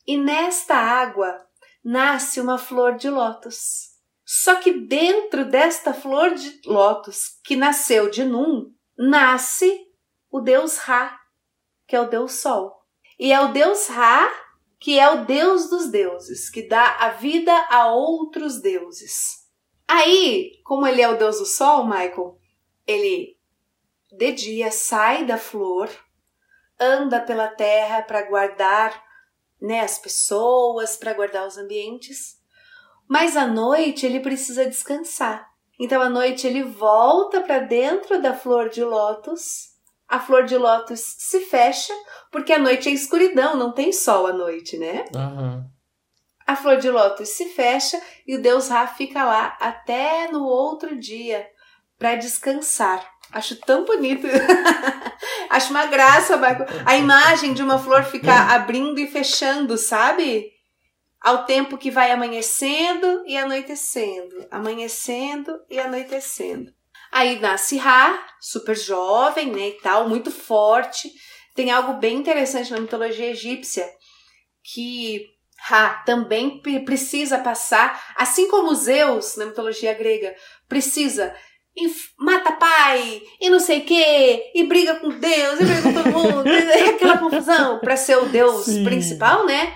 E 0.06 0.16
nesta 0.16 0.74
água 0.74 1.46
nasce 1.84 2.40
uma 2.40 2.58
flor 2.58 2.96
de 2.96 3.08
lótus. 3.08 3.90
Só 4.24 4.56
que 4.56 4.72
dentro 4.72 5.44
desta 5.44 5.92
flor 5.92 6.34
de 6.34 6.60
lótus, 6.64 7.38
que 7.44 7.56
nasceu 7.56 8.08
de 8.08 8.24
Num, 8.24 8.72
nasce 9.08 9.88
o 10.30 10.40
deus 10.40 10.76
Ra, 10.76 11.18
que 11.86 11.96
é 11.96 12.00
o 12.00 12.08
deus 12.08 12.34
Sol. 12.34 12.80
E 13.18 13.32
é 13.32 13.40
o 13.40 13.52
deus 13.52 13.88
Ra 13.88 14.30
que 14.80 14.98
é 14.98 15.10
o 15.10 15.26
deus 15.26 15.68
dos 15.68 15.90
deuses, 15.90 16.48
que 16.48 16.66
dá 16.66 16.96
a 17.00 17.10
vida 17.10 17.52
a 17.68 17.92
outros 17.92 18.62
deuses. 18.62 19.46
Aí, 19.86 20.52
como 20.64 20.86
ele 20.86 21.02
é 21.02 21.08
o 21.08 21.18
deus 21.18 21.38
do 21.38 21.44
sol, 21.44 21.84
Michael, 21.84 22.38
ele 22.86 23.38
de 24.10 24.32
dia 24.32 24.72
sai 24.72 25.26
da 25.26 25.36
flor, 25.36 25.90
anda 26.80 27.20
pela 27.20 27.46
terra 27.46 28.02
para 28.02 28.22
guardar 28.22 29.04
né, 29.60 29.80
as 29.80 29.98
pessoas, 29.98 30.96
para 30.96 31.12
guardar 31.12 31.46
os 31.46 31.58
ambientes. 31.58 32.40
Mas 33.06 33.36
à 33.36 33.46
noite 33.46 34.06
ele 34.06 34.20
precisa 34.20 34.64
descansar. 34.64 35.49
Então 35.80 36.02
à 36.02 36.10
noite 36.10 36.46
ele 36.46 36.62
volta 36.62 37.40
para 37.40 37.60
dentro 37.60 38.20
da 38.20 38.34
flor 38.34 38.68
de 38.68 38.84
lótus. 38.84 39.70
A 40.06 40.20
flor 40.20 40.44
de 40.44 40.56
lótus 40.56 41.00
se 41.00 41.40
fecha, 41.40 41.94
porque 42.30 42.52
a 42.52 42.58
noite 42.58 42.90
é 42.90 42.92
escuridão, 42.92 43.56
não 43.56 43.72
tem 43.72 43.90
sol 43.90 44.26
à 44.26 44.32
noite, 44.32 44.76
né? 44.76 45.06
Uhum. 45.14 45.64
A 46.46 46.54
flor 46.54 46.76
de 46.76 46.90
lótus 46.90 47.30
se 47.30 47.46
fecha 47.46 47.98
e 48.26 48.36
o 48.36 48.42
deus 48.42 48.68
Ra 48.68 48.88
fica 48.88 49.24
lá 49.24 49.56
até 49.58 50.30
no 50.30 50.44
outro 50.44 50.98
dia 50.98 51.46
para 51.98 52.16
descansar. 52.16 53.08
Acho 53.32 53.56
tão 53.56 53.84
bonito. 53.84 54.26
Acho 55.48 55.70
uma 55.70 55.86
graça, 55.86 56.36
Michael. 56.36 56.66
A 56.84 56.96
imagem 56.96 57.54
de 57.54 57.62
uma 57.62 57.78
flor 57.78 58.02
ficar 58.04 58.50
abrindo 58.50 58.98
e 58.98 59.06
fechando, 59.06 59.78
sabe? 59.78 60.50
Ao 61.20 61.44
tempo 61.44 61.76
que 61.76 61.90
vai 61.90 62.10
amanhecendo 62.10 63.24
e 63.26 63.36
anoitecendo, 63.36 64.46
amanhecendo 64.50 65.60
e 65.68 65.78
anoitecendo. 65.78 66.72
Aí 67.12 67.38
nasce 67.38 67.76
Ra, 67.76 68.26
super 68.40 68.76
jovem, 68.76 69.50
né, 69.50 69.68
e 69.68 69.80
tal, 69.80 70.08
muito 70.08 70.30
forte. 70.30 71.10
Tem 71.54 71.70
algo 71.70 71.94
bem 71.94 72.16
interessante 72.16 72.70
na 72.70 72.80
mitologia 72.80 73.30
egípcia 73.30 73.86
que 74.62 75.26
Ra 75.58 76.02
também 76.06 76.62
precisa 76.86 77.38
passar, 77.38 78.14
assim 78.16 78.48
como 78.48 78.74
Zeus 78.74 79.36
na 79.36 79.46
mitologia 79.46 79.92
grega 79.92 80.34
precisa 80.66 81.34
e 81.76 81.86
mata 82.18 82.52
pai, 82.52 83.22
e 83.40 83.48
não 83.48 83.60
sei 83.60 83.80
o 83.80 83.84
quê, 83.84 84.50
e 84.54 84.64
briga 84.64 84.96
com 84.96 85.08
Deus, 85.08 85.60
e 85.60 85.64
briga 85.64 85.82
com 85.82 85.92
todo 85.92 86.12
mundo, 86.12 86.48
é 86.48 86.90
aquela 86.90 87.18
confusão 87.18 87.78
para 87.78 87.96
ser 87.96 88.16
o 88.18 88.26
Deus 88.26 88.64
Sim. 88.64 88.84
principal, 88.84 89.46
né? 89.46 89.74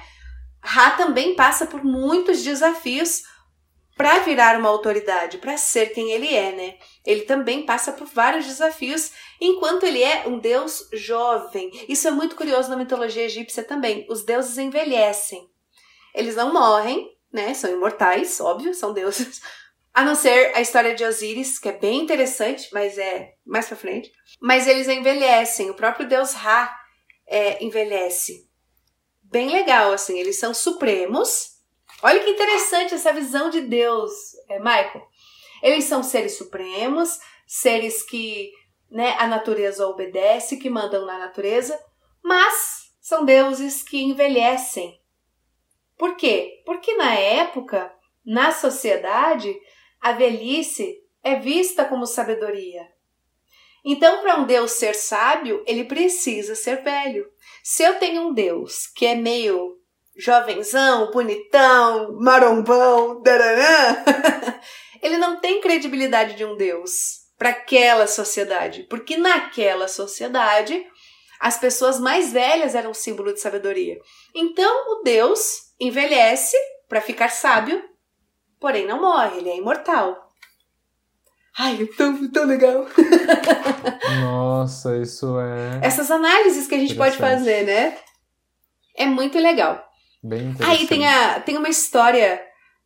Ra 0.65 0.93
também 0.93 1.37
passa 1.37 1.67
por 1.67 1.85
muitos 1.85 2.43
desafios 2.43 3.23
para 3.97 4.21
virar 4.21 4.59
uma 4.59 4.69
autoridade, 4.69 5.39
para 5.39 5.57
ser 5.57 5.93
quem 5.93 6.11
ele 6.11 6.35
é, 6.35 6.53
né? 6.53 6.75
Ele 7.07 7.23
também 7.23 7.65
passa 7.65 7.93
por 7.93 8.07
vários 8.07 8.47
desafios, 8.47 9.13
enquanto 9.41 9.85
ele 9.85 10.03
é 10.03 10.27
um 10.27 10.39
deus 10.39 10.89
jovem. 10.93 11.71
Isso 11.89 12.09
é 12.09 12.11
muito 12.11 12.35
curioso 12.35 12.71
na 12.71 12.77
mitologia 12.77 13.25
egípcia 13.25 13.63
também. 13.63 14.07
Os 14.09 14.25
deuses 14.25 14.59
envelhecem. 14.59 15.49
Eles 16.15 16.35
não 16.35 16.53
morrem, 16.53 17.09
né? 17.33 17.55
São 17.55 17.71
imortais, 17.71 18.41
óbvio, 18.41 18.75
são 18.75 18.93
deuses. 18.93 19.41
A 19.93 20.03
não 20.03 20.17
ser 20.17 20.57
a 20.57 20.61
história 20.61 20.93
de 20.95 21.05
Osíris, 21.05 21.59
que 21.61 21.69
é 21.69 21.73
bem 21.73 22.01
interessante, 22.01 22.69
mas 22.73 22.99
é 22.99 23.35
mais 23.47 23.69
pra 23.69 23.77
frente. 23.77 24.11
Mas 24.41 24.67
eles 24.67 24.89
envelhecem, 24.89 25.71
o 25.71 25.75
próprio 25.75 26.09
deus 26.09 26.33
Ra 26.33 26.75
é, 27.29 27.63
envelhece. 27.63 28.49
Bem 29.35 29.51
legal, 29.51 29.93
assim, 29.93 30.17
eles 30.17 30.39
são 30.39 30.55
supremos. 30.55 31.59
Olha 32.05 32.23
que 32.23 32.31
interessante 32.31 32.95
essa 32.95 33.13
visão 33.13 33.51
de 33.51 33.63
Deus, 33.63 34.13
é, 34.49 34.61
Michael. 34.61 35.05
Eles 35.61 35.87
são 35.87 36.05
seres 36.05 36.39
supremos, 36.39 37.19
seres 37.45 38.05
que 38.05 38.53
né, 38.89 39.17
a 39.19 39.27
natureza 39.27 39.89
obedece, 39.89 40.57
que 40.57 40.71
mandam 40.71 41.05
na 41.05 41.19
natureza, 41.19 41.77
mas 42.23 42.93
são 43.01 43.25
deuses 43.25 43.83
que 43.83 44.01
envelhecem. 44.01 45.01
Por 45.99 46.15
quê? 46.15 46.63
Porque 46.65 46.95
na 46.95 47.13
época, 47.15 47.93
na 48.25 48.53
sociedade, 48.53 49.53
a 50.01 50.13
velhice 50.13 51.03
é 51.25 51.35
vista 51.35 51.85
como 51.85 52.07
sabedoria. 52.07 52.89
Então, 53.85 54.23
para 54.23 54.37
um 54.37 54.47
Deus 54.47 54.73
ser 54.73 54.95
sábio, 54.95 55.63
ele 55.67 55.85
precisa 55.85 56.55
ser 56.55 56.83
velho. 56.83 57.27
Se 57.63 57.83
eu 57.83 57.99
tenho 57.99 58.29
um 58.29 58.33
Deus 58.33 58.87
que 58.87 59.05
é 59.05 59.15
meio 59.15 59.75
jovenzão, 60.17 61.11
bonitão, 61.11 62.17
marombão, 62.19 63.21
dararã, 63.21 64.03
ele 65.03 65.19
não 65.19 65.41
tem 65.41 65.61
credibilidade 65.61 66.35
de 66.35 66.45
um 66.45 66.57
Deus 66.57 67.25
para 67.37 67.51
aquela 67.51 68.07
sociedade, 68.07 68.85
porque 68.85 69.17
naquela 69.17 69.89
sociedade 69.89 70.87
as 71.41 71.59
pessoas 71.59 71.99
mais 71.99 72.33
velhas 72.33 72.75
eram 72.75 72.95
símbolo 72.95 73.33
de 73.35 73.41
sabedoria. 73.41 73.99
Então 74.35 74.93
o 74.93 75.03
Deus 75.03 75.75
envelhece 75.79 76.57
para 76.89 77.01
ficar 77.01 77.29
sábio, 77.29 77.83
porém 78.61 78.87
não 78.87 79.01
morre, 79.01 79.39
ele 79.39 79.51
é 79.51 79.57
imortal. 79.57 80.24
Ai, 81.57 81.83
é 81.83 81.97
tão, 81.97 82.29
tão 82.31 82.47
legal. 82.47 82.87
Nossa, 84.23 84.97
isso 84.99 85.39
é. 85.39 85.87
Essas 85.87 86.11
análises 86.11 86.67
que 86.67 86.75
a 86.75 86.79
gente 86.79 86.97
pode 86.97 87.17
fazer, 87.17 87.65
né? 87.65 87.97
É 88.97 89.07
muito 89.07 89.39
legal. 89.39 89.85
Bem. 90.23 90.55
Aí 90.65 90.87
tem, 90.87 91.07
a, 91.07 91.41
tem 91.41 91.57
uma 91.57 91.69
história 91.69 92.43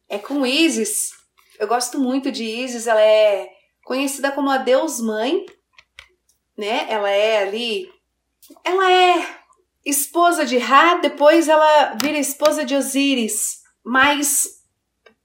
é 0.09 0.19
com 0.19 0.47
Isis. 0.47 1.11
Eu 1.59 1.69
gosto 1.69 1.99
muito 1.99 2.33
de 2.33 2.45
Isis, 2.45 2.87
ela 2.87 3.01
é 3.01 3.49
conhecida 3.85 4.33
como 4.33 4.51
a 4.51 4.59
Deus 4.59 5.01
Mãe, 5.01 5.45
né? 6.57 6.87
Ela 6.89 7.11
é 7.11 7.43
ali. 7.43 7.89
Ela 8.65 8.93
é 8.93 9.39
esposa 9.85 10.45
de 10.45 10.59
Ra, 10.59 10.97
depois 10.97 11.49
ela 11.49 11.97
vira 12.01 12.19
esposa 12.19 12.65
de 12.65 12.75
Osíris, 12.75 13.59
mas 13.85 14.58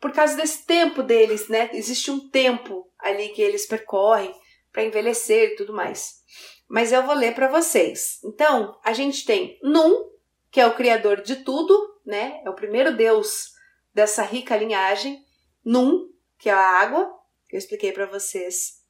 por 0.03 0.11
causa 0.11 0.35
desse 0.35 0.65
tempo 0.65 1.01
deles, 1.01 1.47
né? 1.47 1.69
Existe 1.71 2.11
um 2.11 2.27
tempo 2.27 2.91
ali 2.99 3.29
que 3.29 3.41
eles 3.41 3.65
percorrem 3.65 4.35
para 4.69 4.83
envelhecer 4.83 5.51
e 5.51 5.55
tudo 5.55 5.71
mais. 5.71 6.21
Mas 6.67 6.91
eu 6.91 7.03
vou 7.03 7.15
ler 7.15 7.33
para 7.33 7.47
vocês. 7.47 8.19
Então, 8.21 8.77
a 8.83 8.91
gente 8.91 9.23
tem 9.23 9.57
Num, 9.63 10.11
que 10.51 10.59
é 10.59 10.67
o 10.67 10.75
criador 10.75 11.21
de 11.21 11.37
tudo, 11.37 11.73
né? 12.05 12.41
É 12.43 12.49
o 12.49 12.53
primeiro 12.53 12.93
deus 12.93 13.53
dessa 13.93 14.23
rica 14.23 14.57
linhagem. 14.57 15.25
Num, 15.63 16.11
que 16.37 16.49
é 16.49 16.53
a 16.53 16.81
água, 16.81 17.09
que 17.47 17.55
eu 17.55 17.57
expliquei 17.57 17.93
para 17.93 18.05
vocês. 18.05 18.81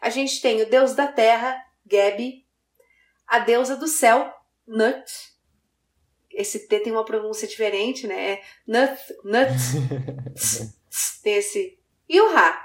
A 0.00 0.08
gente 0.08 0.40
tem 0.40 0.62
o 0.62 0.70
deus 0.70 0.94
da 0.94 1.06
terra, 1.06 1.54
Gebi, 1.86 2.46
a 3.26 3.40
deusa 3.40 3.76
do 3.76 3.86
céu, 3.86 4.34
Nut. 4.66 5.31
Esse 6.34 6.66
T 6.66 6.80
tem 6.80 6.92
uma 6.92 7.04
pronúncia 7.04 7.46
diferente, 7.46 8.06
né? 8.06 8.32
É 8.32 8.42
Nut, 8.66 8.98
Nut. 9.24 10.72
tem 11.22 11.34
esse. 11.34 11.78
E 12.08 12.20
o 12.20 12.32
Ra, 12.32 12.60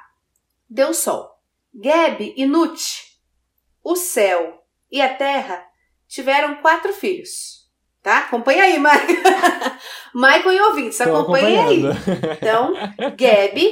deus 0.70 0.98
sol. 0.98 1.38
Geb 1.74 2.34
e 2.36 2.46
Nut, 2.46 3.20
o 3.84 3.96
céu 3.96 4.64
e 4.92 5.02
a 5.02 5.14
terra, 5.14 5.64
tiveram 6.08 6.62
quatro 6.62 6.92
filhos. 6.94 7.68
Tá? 8.02 8.20
Acompanha 8.20 8.64
aí, 8.64 8.80
Michael. 8.80 9.08
Michael 10.16 10.54
e 10.54 10.62
ouvintes, 10.62 11.02
acompanha 11.02 11.66
aí. 11.66 11.82
Então, 12.38 12.74
Geb, 13.18 13.72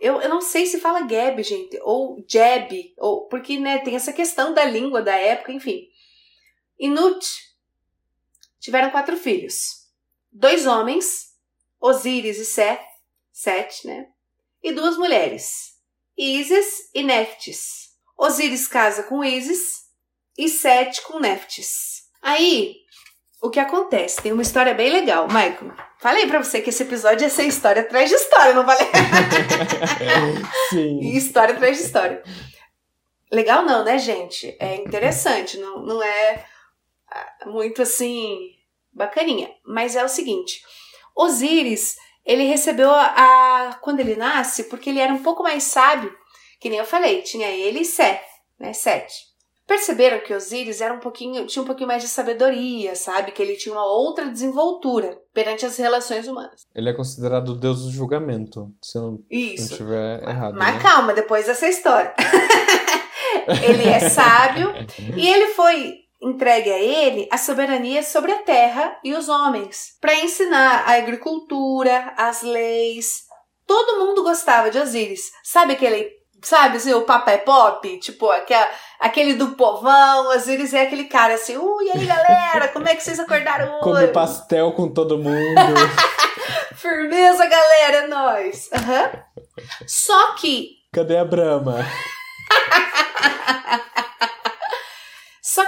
eu, 0.00 0.20
eu 0.22 0.28
não 0.30 0.40
sei 0.40 0.64
se 0.64 0.80
fala 0.80 1.02
Gab, 1.02 1.42
gente, 1.42 1.78
ou 1.82 2.24
Jeb, 2.26 2.94
ou, 2.96 3.28
porque 3.28 3.58
né, 3.58 3.78
tem 3.80 3.94
essa 3.94 4.12
questão 4.12 4.54
da 4.54 4.64
língua 4.64 5.02
da 5.02 5.14
época, 5.14 5.52
enfim. 5.52 5.88
Inut 6.78 7.49
tiveram 8.60 8.90
quatro 8.90 9.16
filhos: 9.16 9.88
dois 10.30 10.66
homens, 10.66 11.30
Osíris 11.80 12.38
e 12.38 12.44
Seth, 12.44 12.80
Sete, 13.32 13.86
né? 13.86 14.06
E 14.62 14.72
duas 14.72 14.96
mulheres, 14.98 15.72
Isis 16.16 16.90
e 16.94 17.02
Neftis. 17.02 17.90
Osíris 18.16 18.68
casa 18.68 19.04
com 19.04 19.24
Isis 19.24 19.86
e 20.36 20.48
Sete 20.48 21.00
com 21.02 21.18
Neftis. 21.18 22.02
Aí, 22.22 22.76
o 23.40 23.48
que 23.48 23.58
acontece? 23.58 24.20
Tem 24.20 24.32
uma 24.32 24.42
história 24.42 24.74
bem 24.74 24.90
legal, 24.90 25.26
Michael. 25.26 25.72
Falei 25.98 26.26
pra 26.26 26.42
você 26.42 26.60
que 26.60 26.68
esse 26.68 26.82
episódio 26.82 27.24
ia 27.24 27.30
ser 27.30 27.44
história 27.44 27.80
atrás 27.80 28.10
de 28.10 28.14
história, 28.14 28.52
não 28.52 28.64
falei? 28.66 28.86
Sim. 30.68 30.98
História 31.16 31.54
atrás 31.54 31.78
de 31.78 31.84
história. 31.84 32.22
Legal 33.32 33.64
não, 33.64 33.84
né, 33.84 33.98
gente? 33.98 34.54
É 34.60 34.76
interessante, 34.76 35.56
não, 35.56 35.82
não 35.82 36.02
é 36.02 36.44
muito 37.46 37.82
assim 37.82 38.50
bacaninha. 38.92 39.50
Mas 39.64 39.96
é 39.96 40.04
o 40.04 40.08
seguinte, 40.08 40.62
Osíris, 41.14 41.96
ele 42.24 42.44
recebeu 42.44 42.90
a, 42.90 43.04
a 43.68 43.74
quando 43.74 44.00
ele 44.00 44.16
nasce, 44.16 44.64
porque 44.64 44.90
ele 44.90 45.00
era 45.00 45.12
um 45.12 45.22
pouco 45.22 45.42
mais 45.42 45.64
sábio, 45.64 46.14
que 46.60 46.68
nem 46.68 46.78
eu 46.78 46.84
falei, 46.84 47.22
tinha 47.22 47.48
ele 47.48 47.80
e 47.80 47.84
Seth, 47.84 48.22
né, 48.58 48.72
Sete 48.72 49.30
perceberam 49.70 50.18
que 50.18 50.34
Osíris 50.34 50.80
era 50.80 50.92
um 50.92 50.98
pouquinho, 50.98 51.46
tinha 51.46 51.62
um 51.62 51.66
pouquinho 51.66 51.86
mais 51.86 52.02
de 52.02 52.08
sabedoria, 52.08 52.96
sabe? 52.96 53.30
Que 53.30 53.40
ele 53.40 53.56
tinha 53.56 53.72
uma 53.72 53.86
outra 53.86 54.28
desenvoltura 54.28 55.16
perante 55.32 55.64
as 55.64 55.76
relações 55.76 56.26
humanas. 56.26 56.66
Ele 56.74 56.90
é 56.90 56.92
considerado 56.92 57.50
o 57.50 57.54
deus 57.54 57.84
do 57.84 57.92
julgamento, 57.92 58.74
se 58.82 58.98
eu 58.98 59.02
não 59.02 59.24
Isso. 59.30 59.70
estiver 59.70 60.28
errado. 60.28 60.56
Mas 60.58 60.74
né? 60.74 60.80
calma, 60.82 61.14
depois 61.14 61.46
dessa 61.46 61.68
história. 61.68 62.12
ele 63.62 63.88
é 63.88 64.08
sábio 64.08 64.72
e 65.16 65.28
ele 65.28 65.54
foi 65.54 66.00
entregue 66.20 66.70
a 66.70 66.78
ele 66.78 67.28
a 67.30 67.38
soberania 67.38 68.02
sobre 68.02 68.32
a 68.32 68.42
terra 68.42 68.98
e 69.02 69.14
os 69.14 69.28
homens, 69.28 69.96
para 70.00 70.14
ensinar 70.14 70.84
a 70.86 70.96
agricultura, 70.96 72.12
as 72.16 72.42
leis. 72.42 73.22
Todo 73.66 74.04
mundo 74.04 74.22
gostava 74.22 74.70
de 74.70 74.78
Osíris. 74.78 75.30
Sabe 75.42 75.74
aquele 75.74 76.20
sabe 76.42 76.78
assim, 76.78 76.94
o 76.94 77.02
papai 77.02 77.38
pop, 77.38 77.98
tipo, 77.98 78.30
aquela, 78.30 78.68
aquele 78.98 79.34
do 79.34 79.52
povão, 79.52 80.30
vezes 80.30 80.72
é 80.72 80.82
aquele 80.82 81.04
cara 81.04 81.34
assim, 81.34 81.56
ui, 81.56 81.84
e 81.84 81.90
aí 81.90 82.06
galera, 82.06 82.68
como 82.68 82.88
é 82.88 82.94
que 82.94 83.02
vocês 83.02 83.20
acordaram 83.20 83.74
hoje? 83.80 83.82
Come 83.82 84.08
pastel 84.08 84.72
com 84.72 84.88
todo 84.88 85.18
mundo. 85.18 85.60
Firmeza, 86.74 87.46
galera, 87.46 87.96
é 87.98 88.06
nóis. 88.06 88.70
Uhum. 88.72 89.20
Só 89.86 90.34
que. 90.36 90.70
Cadê 90.92 91.18
a 91.18 91.24
Brahma? 91.24 91.84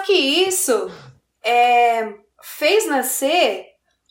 Só 0.03 0.07
que 0.07 0.13
isso 0.13 0.91
é, 1.45 2.13
fez 2.43 2.87
nascer 2.87 3.67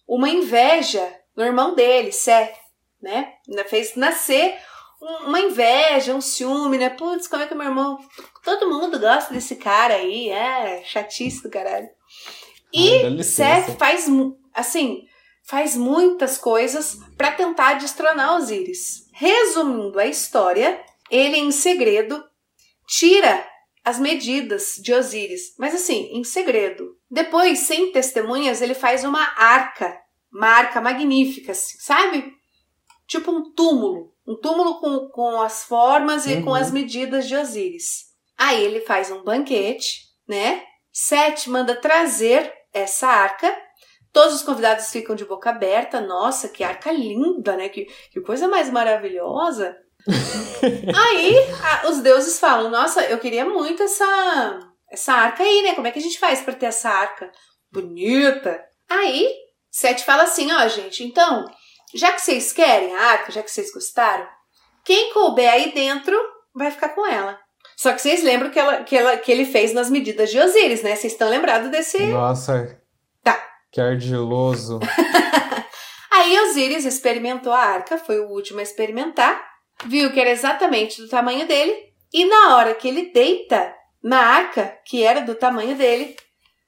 uma 0.07 0.29
inveja 0.29 1.05
no 1.35 1.43
irmão 1.43 1.75
dele, 1.75 2.13
Seth, 2.13 2.55
né? 3.01 3.33
Fez 3.67 3.97
nascer 3.97 4.57
uma 5.25 5.41
inveja, 5.41 6.15
um 6.15 6.21
ciúme, 6.21 6.77
né? 6.77 6.89
Putz, 6.91 7.27
como 7.27 7.43
é 7.43 7.47
que 7.47 7.53
meu 7.53 7.67
irmão. 7.67 7.99
Todo 8.41 8.69
mundo 8.69 8.97
gosta 8.99 9.33
desse 9.33 9.57
cara 9.57 9.95
aí, 9.95 10.29
é 10.29 10.81
chatice 10.85 11.43
do 11.43 11.49
caralho. 11.49 11.89
E 12.73 13.03
Ai, 13.03 13.23
Seth 13.23 13.77
faz, 13.77 14.07
assim, 14.53 15.03
faz 15.43 15.75
muitas 15.75 16.37
coisas 16.37 16.99
para 17.17 17.31
tentar 17.33 17.73
destronar 17.73 18.37
Osíris. 18.37 19.09
Resumindo 19.11 19.99
a 19.99 20.05
história, 20.05 20.81
ele 21.09 21.35
em 21.35 21.51
segredo 21.51 22.23
tira 22.87 23.50
as 23.83 23.99
medidas 23.99 24.75
de 24.81 24.93
Osíris, 24.93 25.55
mas 25.57 25.73
assim, 25.73 26.09
em 26.11 26.23
segredo. 26.23 26.95
Depois, 27.09 27.59
sem 27.59 27.91
testemunhas, 27.91 28.61
ele 28.61 28.73
faz 28.73 29.03
uma 29.03 29.23
arca, 29.37 29.99
uma 30.31 30.47
arca 30.47 30.79
magnífica, 30.79 31.51
assim, 31.51 31.77
sabe? 31.79 32.33
Tipo 33.07 33.31
um 33.31 33.53
túmulo 33.53 34.11
um 34.31 34.35
túmulo 34.39 34.79
com, 34.79 35.09
com 35.09 35.41
as 35.41 35.63
formas 35.63 36.25
e 36.25 36.35
uhum. 36.35 36.45
com 36.45 36.53
as 36.53 36.71
medidas 36.71 37.27
de 37.27 37.35
Osíris. 37.35 38.11
Aí 38.37 38.63
ele 38.63 38.81
faz 38.81 39.11
um 39.11 39.23
banquete, 39.23 40.03
né? 40.27 40.63
Sete 40.91 41.49
manda 41.49 41.75
trazer 41.75 42.51
essa 42.73 43.07
arca. 43.07 43.55
Todos 44.11 44.35
os 44.35 44.41
convidados 44.41 44.89
ficam 44.89 45.15
de 45.15 45.25
boca 45.25 45.49
aberta. 45.49 46.01
Nossa, 46.01 46.49
que 46.49 46.63
arca 46.63 46.91
linda, 46.91 47.55
né? 47.55 47.69
Que, 47.69 47.85
que 48.11 48.21
coisa 48.21 48.47
mais 48.47 48.69
maravilhosa. 48.69 49.75
aí 50.95 51.35
a, 51.63 51.89
os 51.89 51.99
deuses 51.99 52.39
falam: 52.39 52.69
Nossa, 52.69 53.03
eu 53.05 53.19
queria 53.19 53.45
muito 53.45 53.83
essa, 53.83 54.59
essa 54.89 55.13
arca 55.13 55.43
aí, 55.43 55.63
né? 55.63 55.75
Como 55.75 55.87
é 55.87 55.91
que 55.91 55.99
a 55.99 56.01
gente 56.01 56.19
faz 56.19 56.41
para 56.41 56.53
ter 56.53 56.67
essa 56.67 56.89
arca 56.89 57.31
bonita? 57.71 58.63
Aí 58.89 59.29
Sete 59.71 60.03
fala 60.03 60.23
assim: 60.23 60.51
Ó, 60.51 60.67
gente, 60.67 61.03
então 61.03 61.45
já 61.93 62.11
que 62.11 62.21
vocês 62.21 62.51
querem 62.51 62.93
a 62.95 63.01
arca, 63.11 63.31
já 63.31 63.41
que 63.41 63.49
vocês 63.49 63.71
gostaram, 63.73 64.27
quem 64.83 65.13
couber 65.13 65.49
aí 65.49 65.71
dentro 65.71 66.17
vai 66.53 66.69
ficar 66.69 66.89
com 66.89 67.05
ela. 67.05 67.39
Só 67.77 67.93
que 67.93 68.01
vocês 68.01 68.23
lembram 68.23 68.51
que, 68.51 68.59
ela, 68.59 68.83
que, 68.83 68.95
ela, 68.95 69.17
que 69.17 69.31
ele 69.31 69.45
fez 69.45 69.73
nas 69.73 69.89
medidas 69.89 70.29
de 70.29 70.39
Osíris, 70.39 70.83
né? 70.83 70.95
Vocês 70.95 71.13
estão 71.13 71.29
lembrados 71.29 71.71
desse. 71.71 71.97
Nossa. 72.07 72.79
Tá. 73.23 73.41
Que 73.71 73.81
ardiloso. 73.81 74.79
aí 76.11 76.39
Osíris 76.41 76.85
experimentou 76.85 77.53
a 77.53 77.59
arca, 77.59 77.97
foi 77.97 78.19
o 78.19 78.29
último 78.29 78.59
a 78.59 78.63
experimentar, 78.63 79.41
viu 79.85 80.11
que 80.11 80.19
era 80.19 80.29
exatamente 80.29 81.01
do 81.01 81.07
tamanho 81.07 81.47
dele, 81.47 81.91
e 82.13 82.25
na 82.25 82.55
hora 82.55 82.75
que 82.75 82.87
ele 82.87 83.11
deita 83.11 83.73
na 84.03 84.19
arca, 84.19 84.77
que 84.85 85.03
era 85.03 85.21
do 85.21 85.35
tamanho 85.35 85.75
dele, 85.75 86.15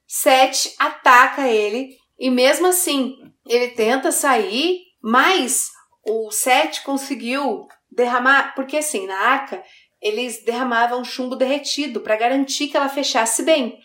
Sete 0.08 0.74
ataca 0.78 1.48
ele 1.48 1.98
e 2.20 2.30
mesmo 2.30 2.68
assim 2.68 3.16
ele 3.48 3.70
tenta 3.70 4.12
sair, 4.12 4.82
mas 5.02 5.70
o 6.06 6.30
Sete 6.30 6.84
conseguiu 6.84 7.68
derramar, 7.92 8.54
porque 8.56 8.78
assim, 8.78 9.08
na 9.08 9.18
arca 9.18 9.64
eles 10.02 10.44
derramavam 10.44 11.04
chumbo 11.04 11.36
derretido 11.36 12.02
para 12.02 12.16
garantir 12.16 12.68
que 12.68 12.78
ela 12.78 12.90
fechasse 12.90 13.42
bem. 13.42 13.80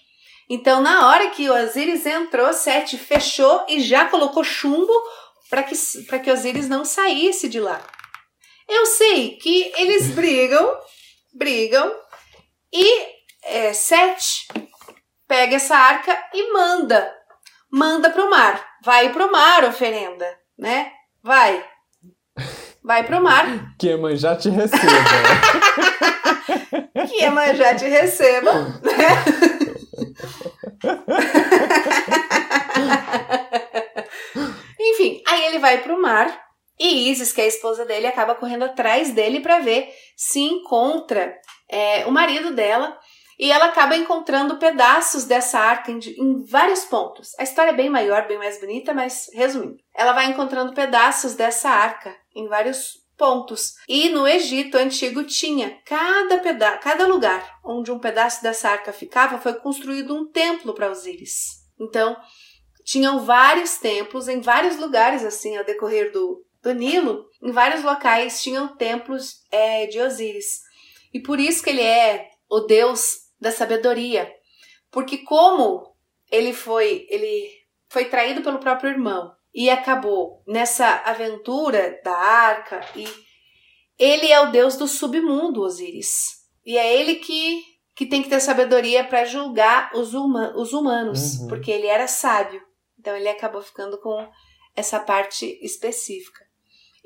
Então, 0.51 0.81
na 0.81 1.09
hora 1.09 1.31
que 1.31 1.49
Osíris 1.49 2.05
entrou, 2.07 2.53
Sete 2.53 2.99
fechou 2.99 3.65
e 3.69 3.81
já 3.81 4.07
colocou 4.07 4.43
chumbo 4.43 4.93
para 5.49 5.63
que, 5.63 5.75
que 6.23 6.31
Osíris 6.31 6.69
não 6.69 6.85
saísse 6.85 7.49
de 7.49 7.61
lá. 7.61 7.81
Eu 8.69 8.85
sei 8.85 9.37
que 9.37 9.73
eles 9.77 10.11
brigam, 10.11 10.79
brigam, 11.33 11.91
e 12.71 13.07
é, 13.43 13.73
Sete 13.73 14.47
pega 15.27 15.57
essa 15.57 15.75
arca 15.75 16.15
e 16.35 16.53
manda. 16.53 17.11
Manda 17.73 18.11
pro 18.11 18.29
mar. 18.29 18.63
Vai 18.85 19.11
pro 19.11 19.33
mar, 19.33 19.65
oferenda, 19.65 20.27
né? 20.59 20.93
Vai. 21.23 21.65
Vai 22.85 23.05
pro 23.05 23.23
mar. 23.23 23.75
Que 23.79 23.89
Emanjá 23.89 24.37
te 24.37 24.51
receba. 24.51 24.85
que 27.09 27.25
Emanjá 27.25 27.75
te 27.75 27.89
receba, 27.89 28.53
né? 28.53 29.09
Enfim, 34.79 35.23
aí 35.27 35.47
ele 35.47 35.59
vai 35.59 35.79
pro 35.79 35.99
mar 36.01 36.48
e 36.79 37.11
Isis, 37.11 37.33
que 37.33 37.41
é 37.41 37.45
a 37.45 37.49
esposa 37.49 37.85
dele, 37.85 38.07
acaba 38.07 38.35
correndo 38.35 38.65
atrás 38.65 39.13
dele 39.13 39.41
para 39.41 39.59
ver 39.59 39.93
se 40.17 40.41
encontra 40.41 41.35
é, 41.69 42.07
o 42.07 42.11
marido 42.11 42.53
dela 42.53 42.99
e 43.39 43.53
ela 43.53 43.67
acaba 43.67 43.97
encontrando 43.97 44.59
pedaços 44.59 45.25
dessa 45.25 45.59
arca 45.59 45.93
em, 45.93 45.99
em, 45.99 46.45
vários 46.45 46.85
pontos. 46.85 47.31
A 47.39 47.45
história 47.45 47.71
é 47.71 47.75
bem 47.75 47.89
maior, 47.89 48.27
bem 48.27 48.39
mais 48.39 48.61
bonita, 48.61 48.93
mas 48.93 49.29
resumindo, 49.33 49.77
ela 49.95 50.13
vai 50.13 50.27
encontrando 50.27 50.75
pedaços 50.75 51.35
dessa 51.35 51.71
arca 51.71 52.17
em 52.35 52.49
vários 52.49 52.95
pontos. 53.17 53.75
E 53.89 54.09
no 54.09 54.27
Egito 54.27 54.77
antigo 54.77 55.25
tinha 55.25 55.79
cada 55.85 56.39
peda 56.39 56.79
cada 56.79 57.07
lugar 57.07 57.59
onde 57.65 57.93
um 57.93 57.99
pedaço 57.99 58.43
dessa 58.43 58.71
arca 58.71 58.93
ficava 58.93 59.39
foi 59.39 59.55
construído 59.55 60.15
um 60.15 60.31
templo 60.31 60.75
para 60.75 60.91
Osíris. 60.91 61.59
Então, 61.81 62.17
tinham 62.85 63.25
vários 63.25 63.79
templos 63.79 64.29
em 64.29 64.41
vários 64.41 64.79
lugares 64.79 65.25
assim 65.25 65.57
ao 65.57 65.65
decorrer 65.65 66.11
do, 66.11 66.45
do 66.63 66.73
Nilo, 66.75 67.27
em 67.43 67.53
vários 67.53 67.83
locais 67.83 68.43
tinham 68.43 68.77
templos 68.77 69.43
é, 69.51 69.87
de 69.87 70.01
Osíris. 70.01 70.61
E 71.13 71.21
por 71.21 71.39
isso 71.39 71.63
que 71.63 71.71
ele 71.71 71.83
é 71.83 72.29
o 72.51 72.61
deus 72.61 73.29
da 73.41 73.53
sabedoria. 73.53 74.33
Porque 74.91 75.19
como 75.19 75.95
ele 76.31 76.53
foi, 76.53 77.07
ele 77.09 77.51
foi 77.89 78.07
traído 78.07 78.43
pelo 78.43 78.59
próprio 78.59 78.91
irmão 78.91 79.33
e 79.55 79.71
acabou 79.71 80.43
nessa 80.47 81.03
aventura 81.05 82.01
da 82.05 82.17
arca 82.17 82.81
e 82.95 83.07
ele 83.99 84.31
é 84.31 84.41
o 84.41 84.51
deus 84.51 84.77
do 84.77 84.87
submundo, 84.87 85.63
Osíris. 85.63 86.39
E 86.65 86.77
é 86.77 87.01
ele 87.01 87.17
que, 87.17 87.63
que 87.97 88.07
tem 88.07 88.23
que 88.23 88.29
ter 88.29 88.41
sabedoria 88.41 89.03
para 89.03 89.25
julgar 89.25 89.91
os, 89.95 90.15
huma, 90.15 90.55
os 90.57 90.73
humanos, 90.73 91.41
uhum. 91.41 91.49
porque 91.49 91.71
ele 91.71 91.87
era 91.87 92.07
sábio. 92.07 92.63
Então 92.99 93.17
ele 93.17 93.29
acabou 93.29 93.63
ficando 93.63 93.99
com 94.01 94.29
essa 94.77 95.01
parte 95.01 95.59
específica. 95.63 96.48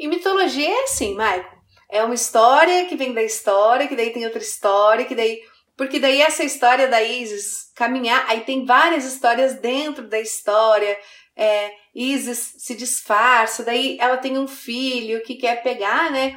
E 0.02 0.08
mitologia 0.08 0.68
é 0.68 0.82
assim, 0.82 1.10
Michael. 1.12 1.46
É 1.88 2.02
uma 2.02 2.14
história 2.14 2.86
que 2.86 2.96
vem 2.96 3.12
da 3.12 3.22
história, 3.22 3.86
que 3.86 3.94
daí 3.94 4.10
tem 4.10 4.24
outra 4.24 4.42
história, 4.42 5.04
que 5.04 5.14
daí 5.14 5.40
porque 5.76 6.00
daí 6.00 6.20
essa 6.20 6.42
história 6.42 6.88
da 6.88 7.00
Isis 7.00 7.70
caminhar, 7.72 8.28
aí 8.28 8.40
tem 8.40 8.64
várias 8.64 9.04
histórias 9.04 9.60
dentro 9.60 10.08
da 10.08 10.18
história. 10.18 10.98
É, 11.36 11.70
Isis 11.94 12.56
se 12.58 12.74
disfarça, 12.74 13.62
daí 13.62 13.96
ela 14.00 14.16
tem 14.16 14.36
um 14.36 14.48
filho 14.48 15.22
que 15.22 15.36
quer 15.36 15.62
pegar, 15.62 16.10
né? 16.10 16.36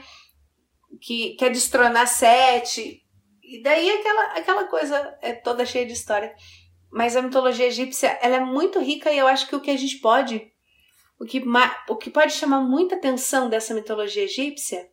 Que 1.01 1.35
quer 1.35 1.49
destronar 1.49 2.07
Sete. 2.07 3.01
E 3.41 3.63
daí 3.63 3.89
aquela, 3.89 4.23
aquela 4.33 4.63
coisa 4.65 5.17
é 5.23 5.33
toda 5.33 5.65
cheia 5.65 5.87
de 5.87 5.93
história. 5.93 6.31
Mas 6.91 7.15
a 7.15 7.21
mitologia 7.23 7.65
egípcia, 7.65 8.19
ela 8.21 8.35
é 8.35 8.41
muito 8.41 8.79
rica 8.79 9.11
e 9.11 9.17
eu 9.17 9.25
acho 9.25 9.47
que 9.47 9.55
o 9.55 9.59
que 9.59 9.71
a 9.71 9.77
gente 9.77 9.97
pode, 9.97 10.53
o 11.19 11.25
que, 11.25 11.43
o 11.89 11.95
que 11.95 12.09
pode 12.09 12.33
chamar 12.33 12.61
muita 12.61 12.95
atenção 12.95 13.49
dessa 13.49 13.73
mitologia 13.73 14.23
egípcia 14.23 14.89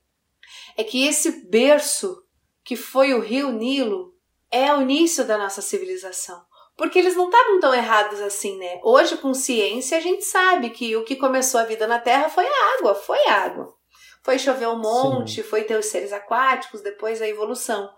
é 0.76 0.85
que 0.85 1.06
esse 1.06 1.48
berço 1.48 2.22
que 2.64 2.76
foi 2.76 3.12
o 3.12 3.20
rio 3.20 3.50
Nilo, 3.50 4.14
é 4.50 4.72
o 4.74 4.82
início 4.82 5.24
da 5.24 5.38
nossa 5.38 5.62
civilização. 5.62 6.42
Porque 6.76 6.98
eles 6.98 7.16
não 7.16 7.26
estavam 7.26 7.61
tão 7.61 7.74
errados 7.74 8.20
assim, 8.20 8.56
né? 8.58 8.80
Hoje, 8.82 9.16
com 9.16 9.35
ciência, 9.35 9.98
a 9.98 10.00
gente 10.00 10.24
sabe 10.24 10.70
que 10.70 10.96
o 10.96 11.04
que 11.04 11.16
começou 11.16 11.61
a 11.61 11.64
vida 11.64 11.87
na 11.87 11.98
Terra 11.98 12.28
foi 12.28 12.46
a 12.46 12.78
água, 12.78 12.94
foi 12.94 13.18
água. 13.28 13.74
Foi 14.22 14.38
chover 14.38 14.68
um 14.68 14.78
monte, 14.78 15.42
Sim. 15.42 15.48
foi 15.48 15.64
ter 15.64 15.76
os 15.78 15.87
seres 15.87 16.12
aquáticos, 16.12 16.80
depois 16.80 17.20
a 17.20 17.28
evolução. 17.28 17.90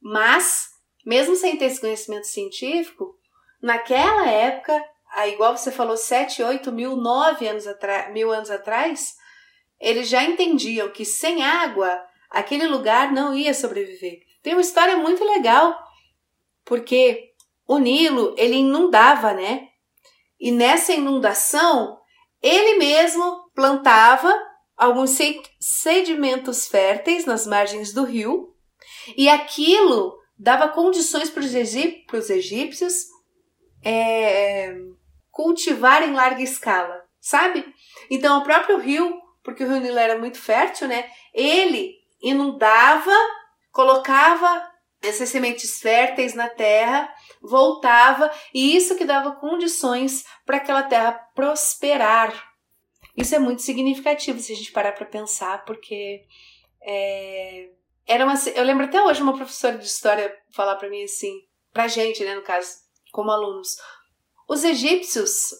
Mas, 0.00 0.66
mesmo 1.06 1.36
sem 1.36 1.56
ter 1.56 1.66
esse 1.66 1.80
conhecimento 1.80 2.26
científico, 2.26 3.16
naquela 3.62 4.28
época, 4.28 4.84
igual 5.28 5.56
você 5.56 5.70
falou, 5.70 5.96
7, 5.96 6.42
8 6.42 6.72
mil, 6.72 6.96
9 6.96 7.46
anos 7.46 7.64
mil 8.12 8.32
anos 8.32 8.50
atrás, 8.50 9.14
eles 9.78 10.08
já 10.08 10.24
entendiam 10.24 10.90
que 10.90 11.04
sem 11.04 11.42
água 11.42 12.02
aquele 12.30 12.66
lugar 12.66 13.12
não 13.12 13.34
ia 13.34 13.52
sobreviver. 13.52 14.20
Tem 14.42 14.54
uma 14.54 14.62
história 14.62 14.96
muito 14.96 15.22
legal, 15.24 15.78
porque 16.64 17.32
o 17.66 17.78
Nilo 17.78 18.34
ele 18.38 18.56
inundava, 18.56 19.32
né? 19.32 19.68
E 20.40 20.50
nessa 20.50 20.92
inundação, 20.92 21.98
ele 22.40 22.78
mesmo 22.78 23.50
plantava 23.54 24.32
alguns 24.76 25.16
sedimentos 25.60 26.66
férteis 26.66 27.24
nas 27.24 27.46
margens 27.46 27.92
do 27.92 28.04
rio, 28.04 28.52
e 29.16 29.28
aquilo 29.28 30.16
dava 30.38 30.68
condições 30.68 31.30
para 31.30 31.42
os 32.18 32.30
egípcios 32.30 33.06
é, 33.84 34.74
cultivar 35.32 36.04
em 36.04 36.12
larga 36.12 36.42
escala, 36.42 37.02
sabe? 37.20 37.74
Então, 38.08 38.38
o 38.38 38.44
próprio 38.44 38.78
rio, 38.78 39.20
porque 39.42 39.64
o 39.64 39.68
rio 39.68 39.80
Nilo 39.80 39.98
era 39.98 40.16
muito 40.16 40.38
fértil, 40.38 40.86
né? 40.86 41.10
Ele 41.34 41.96
inundava 42.22 43.10
colocava 43.72 44.70
essas 45.02 45.30
sementes 45.30 45.80
férteis 45.80 46.34
na 46.34 46.48
terra, 46.48 47.12
voltava, 47.40 48.30
e 48.54 48.76
isso 48.76 48.96
que 48.96 49.04
dava 49.04 49.32
condições 49.32 50.24
para 50.46 50.58
aquela 50.58 50.84
terra 50.84 51.12
prosperar. 51.34 52.50
Isso 53.16 53.34
é 53.34 53.38
muito 53.38 53.62
significativo 53.62 54.38
se 54.38 54.52
a 54.52 54.56
gente 54.56 54.70
parar 54.70 54.92
para 54.92 55.04
pensar, 55.04 55.64
porque 55.64 56.24
é, 56.82 57.70
era 58.06 58.24
uma. 58.24 58.34
Eu 58.54 58.64
lembro 58.64 58.84
até 58.84 59.02
hoje 59.02 59.22
uma 59.22 59.34
professora 59.36 59.76
de 59.76 59.86
história 59.86 60.32
falar 60.54 60.76
para 60.76 60.88
mim 60.88 61.02
assim, 61.02 61.40
para 61.72 61.88
gente, 61.88 62.24
né, 62.24 62.34
no 62.36 62.42
caso, 62.42 62.68
como 63.10 63.30
alunos, 63.30 63.76
os 64.52 64.64
egípcios, 64.64 65.50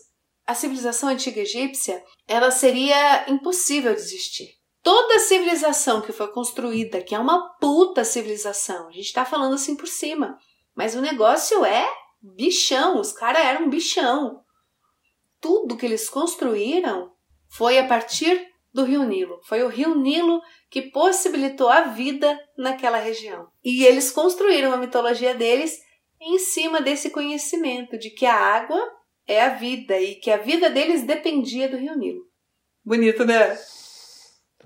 a 0.47 0.55
civilização 0.55 1.09
antiga 1.09 1.41
egípcia, 1.41 2.03
ela 2.29 2.51
seria 2.51 3.31
impossível 3.31 3.95
de 3.95 4.01
existir 4.01 4.63
toda 4.83 5.21
civilização 5.21 6.03
que 6.03 6.13
foi 6.13 6.29
construída, 6.33 7.01
que 7.01 7.15
é 7.15 7.19
uma 7.19 7.55
puta 7.61 8.05
civilização, 8.05 8.89
a 8.89 8.91
gente 8.91 9.13
tá 9.13 9.25
falando 9.25 9.55
assim 9.55 9.77
por 9.77 9.87
cima, 9.87 10.37
mas 10.75 10.95
o 10.95 11.01
negócio 11.01 11.65
é 11.65 11.89
bichão, 12.21 12.99
os 12.99 13.13
caras 13.13 13.45
eram 13.45 13.71
bichão. 13.71 14.43
Tudo 15.41 15.77
que 15.77 15.87
eles 15.87 16.09
construíram 16.09 17.13
foi 17.49 17.79
a 17.79 17.87
partir 17.87 18.49
do 18.73 18.85
Rio 18.85 19.05
Nilo. 19.05 19.41
Foi 19.45 19.63
o 19.63 19.69
Rio 19.69 19.95
Nilo 19.95 20.41
que 20.71 20.83
possibilitou 20.83 21.69
a 21.69 21.83
vida 21.83 22.39
naquela 22.57 22.97
região. 22.97 23.49
E 23.63 23.85
eles 23.85 24.11
construíram 24.11 24.73
a 24.73 24.77
mitologia 24.77 25.35
deles 25.35 25.79
em 26.23 26.39
cima 26.39 26.81
desse 26.81 27.11
conhecimento 27.11 27.99
de 27.99 28.11
que 28.11 28.25
a 28.25 28.35
água 28.35 28.81
é 29.27 29.43
a 29.43 29.51
vida 29.51 29.99
e 30.01 30.15
que 30.17 30.31
a 30.31 30.37
vida 30.37 30.71
deles 30.71 31.05
dependia 31.05 31.69
do 31.69 31.77
Rio 31.77 31.97
Nilo. 31.97 32.23
Bonito, 32.85 33.25
né? 33.25 33.59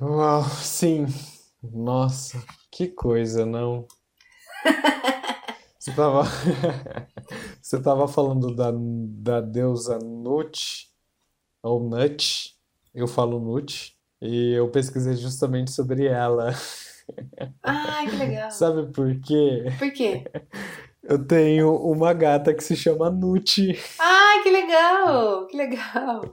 Uau, 0.01 0.45
sim. 0.45 1.07
Nossa, 1.63 2.43
que 2.71 2.89
coisa, 2.89 3.47
não? 3.47 3.87
Você 5.79 5.93
tava, 5.93 6.25
você 7.63 7.81
tava 7.81 8.09
falando 8.09 8.53
da, 8.53 8.73
da 8.75 9.41
deusa 9.41 10.01
Nut, 10.01 10.89
ou 11.63 11.79
Nut, 11.79 12.57
eu 12.93 13.07
falo 13.07 13.39
Nut, 13.39 13.97
E 14.21 14.53
eu 14.55 14.69
pesquisei 14.69 15.15
justamente 15.15 15.71
sobre 15.71 16.07
ela. 16.07 16.53
Ai, 17.63 18.09
que 18.09 18.17
legal. 18.17 18.51
Sabe 18.51 18.91
por 18.93 19.21
quê? 19.21 19.67
Por 19.79 19.93
quê? 19.93 20.25
Eu 21.09 21.25
tenho 21.25 21.73
uma 21.77 22.13
gata 22.13 22.53
que 22.53 22.65
se 22.65 22.75
chama 22.75 23.09
Nuti. 23.09 23.79
Ai, 23.99 24.43
que 24.43 24.51
legal! 24.51 25.47
Que 25.47 25.57
legal! 25.57 26.31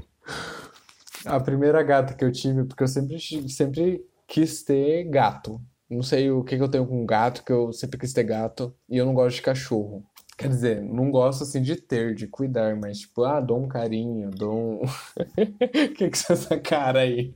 A 1.25 1.39
primeira 1.39 1.83
gata 1.83 2.15
que 2.15 2.25
eu 2.25 2.31
tive, 2.31 2.63
porque 2.63 2.81
eu 2.81 2.88
sempre, 2.88 3.19
sempre 3.49 4.03
quis 4.27 4.63
ter 4.63 5.03
gato. 5.03 5.62
Não 5.88 6.01
sei 6.01 6.31
o 6.31 6.43
que, 6.43 6.57
que 6.57 6.63
eu 6.63 6.67
tenho 6.69 6.88
com 6.88 7.05
gato, 7.05 7.43
que 7.43 7.51
eu 7.51 7.71
sempre 7.71 7.99
quis 7.99 8.13
ter 8.13 8.23
gato. 8.23 8.75
E 8.89 8.97
eu 8.97 9.05
não 9.05 9.13
gosto 9.13 9.36
de 9.36 9.43
cachorro. 9.43 10.03
Quer 10.36 10.47
dizer, 10.47 10.81
não 10.81 11.12
gosto 11.12 11.43
assim 11.43 11.62
de 11.62 11.75
ter, 11.75 12.15
de 12.15 12.25
cuidar, 12.25 12.75
mas 12.75 13.01
tipo, 13.01 13.23
ah, 13.23 13.39
dou 13.39 13.59
um 13.59 13.67
carinho, 13.67 14.31
dou 14.31 14.53
um. 14.53 14.81
O 15.38 15.93
que 15.93 16.09
que 16.09 16.31
é 16.31 16.33
essa 16.33 16.59
cara 16.59 17.01
aí? 17.01 17.36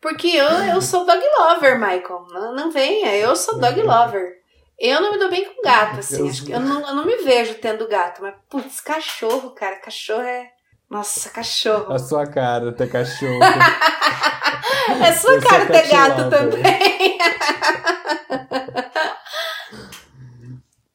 Porque 0.00 0.28
eu, 0.28 0.46
eu 0.46 0.80
sou 0.80 1.04
dog 1.04 1.20
lover, 1.38 1.74
Michael. 1.76 2.26
Não, 2.30 2.54
não 2.54 2.70
venha, 2.70 3.16
eu 3.16 3.34
sou 3.34 3.58
dog 3.58 3.82
lover. 3.82 4.39
Eu 4.80 5.00
não 5.02 5.12
me 5.12 5.18
dou 5.18 5.28
bem 5.28 5.44
com 5.44 5.62
gato, 5.62 6.00
assim. 6.00 6.20
Eu- 6.20 6.28
Acho 6.28 6.44
que 6.44 6.52
eu 6.52 6.60
não, 6.60 6.80
eu 6.88 6.94
não 6.94 7.04
me 7.04 7.16
vejo 7.18 7.54
tendo 7.56 7.86
gato, 7.86 8.22
mas, 8.22 8.34
putz, 8.48 8.80
cachorro, 8.80 9.50
cara. 9.50 9.76
Cachorro 9.76 10.22
é. 10.22 10.50
Nossa, 10.88 11.28
cachorro. 11.30 11.92
A 11.92 11.98
sua 11.98 12.26
cara, 12.26 12.72
ter 12.72 12.90
cachorro. 12.90 13.38
É 15.04 15.12
sua 15.12 15.34
eu 15.34 15.42
cara 15.42 15.66
ter 15.66 15.88
gato 15.88 16.30
também. 16.30 17.18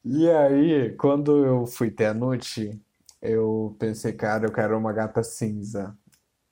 E 0.04 0.30
aí, 0.30 0.94
quando 0.96 1.44
eu 1.44 1.66
fui 1.66 1.90
ter 1.90 2.06
a 2.06 2.14
Nuti, 2.14 2.80
eu 3.20 3.74
pensei, 3.78 4.12
cara, 4.12 4.46
eu 4.46 4.52
quero 4.52 4.76
uma 4.78 4.92
gata 4.92 5.22
cinza. 5.22 5.96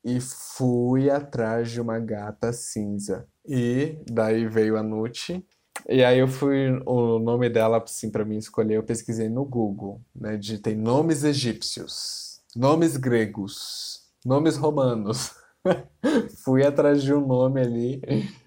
E 0.05 0.20
fui 0.20 1.09
atrás 1.11 1.70
de 1.70 1.81
uma 1.81 1.99
gata 1.99 2.53
cinza. 2.53 3.27
E 3.47 3.99
daí 4.11 4.47
veio 4.47 4.77
a 4.77 4.83
Nuti. 4.83 5.44
E 5.89 6.03
aí 6.03 6.19
eu 6.19 6.29
fui, 6.29 6.71
o 6.87 7.19
nome 7.19 7.51
dela, 7.51 7.83
assim, 7.83 8.11
pra 8.11 8.25
mim 8.25 8.37
escolher, 8.37 8.77
eu 8.77 8.83
pesquisei 8.83 9.29
no 9.29 9.45
Google, 9.45 10.01
né? 10.15 10.37
Digitei 10.37 10.75
nomes 10.75 11.25
egípcios, 11.25 12.41
nomes 12.57 12.97
gregos, 12.97 14.03
nomes 14.25 14.57
romanos. 14.57 15.35
Fui 16.45 16.65
atrás 16.65 17.03
de 17.03 17.13
um 17.13 17.27
nome 17.27 17.61
ali 17.61 18.01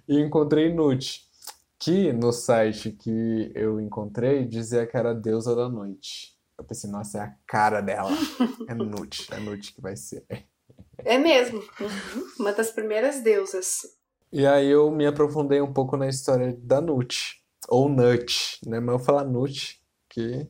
e 0.07 0.19
encontrei 0.19 0.73
Nuti 0.73 1.27
que 1.79 2.11
no 2.11 2.31
site 2.31 2.91
que 2.91 3.51
eu 3.53 3.79
encontrei 3.79 4.45
dizia 4.45 4.85
que 4.85 4.97
era 4.97 5.13
deusa 5.13 5.55
da 5.55 5.69
noite. 5.69 6.35
Eu 6.57 6.65
pensei, 6.65 6.89
nossa, 6.89 7.19
é 7.19 7.21
a 7.21 7.35
cara 7.45 7.81
dela. 7.81 8.09
É 8.67 8.73
Nut, 8.73 9.31
é 9.31 9.39
Nut 9.39 9.73
que 9.73 9.81
vai 9.81 9.95
ser. 9.95 10.25
É 10.97 11.17
mesmo. 11.17 11.59
Uhum. 11.59 12.27
Uma 12.39 12.51
das 12.51 12.71
primeiras 12.71 13.21
deusas. 13.21 13.81
E 14.31 14.45
aí 14.45 14.67
eu 14.67 14.91
me 14.91 15.05
aprofundei 15.05 15.61
um 15.61 15.71
pouco 15.71 15.95
na 15.95 16.07
história 16.07 16.53
da 16.59 16.81
Nut, 16.81 17.41
ou 17.69 17.87
Nut, 17.87 18.59
né? 18.65 18.79
Mas 18.79 18.99
eu 18.99 19.05
falar 19.05 19.23
Nut, 19.23 19.79
que 20.09 20.47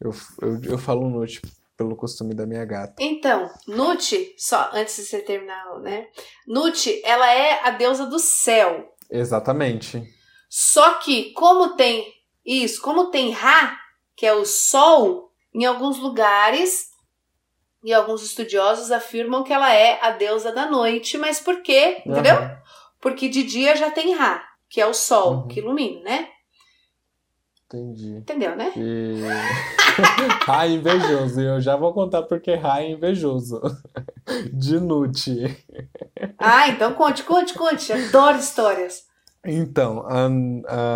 eu, 0.00 0.12
eu, 0.40 0.60
eu 0.62 0.78
falo 0.78 1.08
Nut 1.08 1.42
pelo 1.76 1.96
costume 1.96 2.34
da 2.34 2.46
minha 2.46 2.64
gata. 2.64 2.94
Então, 3.00 3.50
Nut, 3.66 4.34
só 4.38 4.70
antes 4.72 4.96
de 4.96 5.02
você 5.02 5.20
terminar, 5.20 5.80
né? 5.80 6.08
Nut, 6.46 7.00
ela 7.04 7.32
é 7.32 7.66
a 7.66 7.70
deusa 7.70 8.06
do 8.06 8.18
céu. 8.18 8.94
Exatamente. 9.10 10.02
Só 10.48 10.94
que, 10.94 11.32
como 11.32 11.76
tem 11.76 12.06
isso, 12.44 12.80
como 12.82 13.10
tem 13.10 13.30
Ra, 13.30 13.76
que 14.14 14.26
é 14.26 14.32
o 14.34 14.44
sol, 14.44 15.32
em 15.54 15.64
alguns 15.64 15.98
lugares 15.98 16.90
e 17.82 17.92
alguns 17.92 18.22
estudiosos 18.22 18.92
afirmam 18.92 19.42
que 19.42 19.52
ela 19.52 19.72
é 19.72 19.98
a 20.02 20.10
deusa 20.10 20.52
da 20.52 20.66
noite, 20.66 21.16
mas 21.16 21.40
por 21.40 21.62
quê? 21.62 22.02
Entendeu? 22.04 22.36
Aham. 22.36 22.60
Porque 23.00 23.28
de 23.28 23.42
dia 23.44 23.74
já 23.76 23.90
tem 23.90 24.14
Ra, 24.14 24.42
que 24.68 24.80
é 24.80 24.86
o 24.86 24.92
sol 24.94 25.32
Uhum. 25.42 25.48
que 25.48 25.60
ilumina, 25.60 26.02
né? 26.02 26.28
Entendi. 27.66 28.16
Entendeu, 28.16 28.56
né? 28.56 28.72
E... 28.76 29.20
Ra 30.44 30.66
é 30.66 30.70
invejoso. 30.70 31.40
E 31.40 31.44
eu 31.46 31.60
já 31.60 31.76
vou 31.76 31.92
contar 31.92 32.22
porque 32.22 32.54
Ra 32.54 32.82
é 32.82 32.90
invejoso. 32.90 33.60
De 34.52 34.78
Nut. 34.80 35.30
Ah, 36.38 36.68
então 36.68 36.94
conte, 36.94 37.22
conte, 37.22 37.54
conte. 37.54 37.92
Adoro 37.92 38.38
histórias. 38.38 39.04
Então, 39.46 40.04
a, 40.06 40.26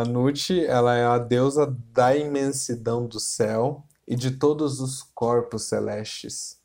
a 0.00 0.04
Nut, 0.04 0.64
ela 0.66 0.94
é 0.96 1.04
a 1.04 1.16
deusa 1.18 1.74
da 1.92 2.14
imensidão 2.16 3.06
do 3.06 3.18
céu 3.20 3.84
e 4.06 4.14
de 4.16 4.32
todos 4.32 4.80
os 4.80 5.02
corpos 5.14 5.64
celestes. 5.64 6.58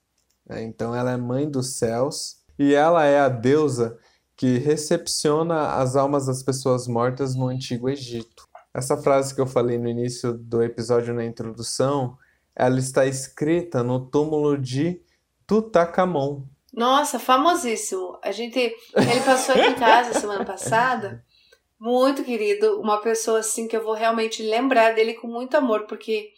né? 0.46 0.64
Então, 0.64 0.94
ela 0.94 1.12
é 1.12 1.18
mãe 1.18 1.50
dos 1.50 1.76
céus 1.78 2.38
e 2.58 2.74
ela 2.74 3.06
é 3.06 3.20
a 3.20 3.30
deusa 3.30 3.98
que 4.40 4.58
recepciona 4.58 5.74
as 5.74 5.98
almas 5.98 6.28
das 6.28 6.42
pessoas 6.42 6.88
mortas 6.88 7.36
no 7.36 7.50
Antigo 7.50 7.90
Egito. 7.90 8.48
Essa 8.74 8.96
frase 8.96 9.36
que 9.36 9.42
eu 9.42 9.46
falei 9.46 9.78
no 9.78 9.90
início 9.90 10.32
do 10.32 10.64
episódio 10.64 11.14
na 11.14 11.26
introdução, 11.26 12.18
ela 12.56 12.80
está 12.80 13.06
escrita 13.06 13.84
no 13.84 14.00
túmulo 14.00 14.58
de 14.58 15.02
Tutankhamon. 15.46 16.44
Nossa, 16.72 17.20
famosíssimo. 17.20 18.18
A 18.24 18.32
gente, 18.32 18.58
ele 18.60 19.22
passou 19.26 19.56
aqui 19.56 19.72
em 19.72 19.76
casa 19.76 20.18
semana 20.18 20.46
passada. 20.46 21.22
Muito 21.78 22.24
querido, 22.24 22.80
uma 22.80 23.02
pessoa 23.02 23.40
assim 23.40 23.68
que 23.68 23.76
eu 23.76 23.84
vou 23.84 23.94
realmente 23.94 24.42
lembrar 24.42 24.96
dele 24.96 25.16
com 25.16 25.28
muito 25.28 25.58
amor, 25.58 25.86
porque 25.86 26.30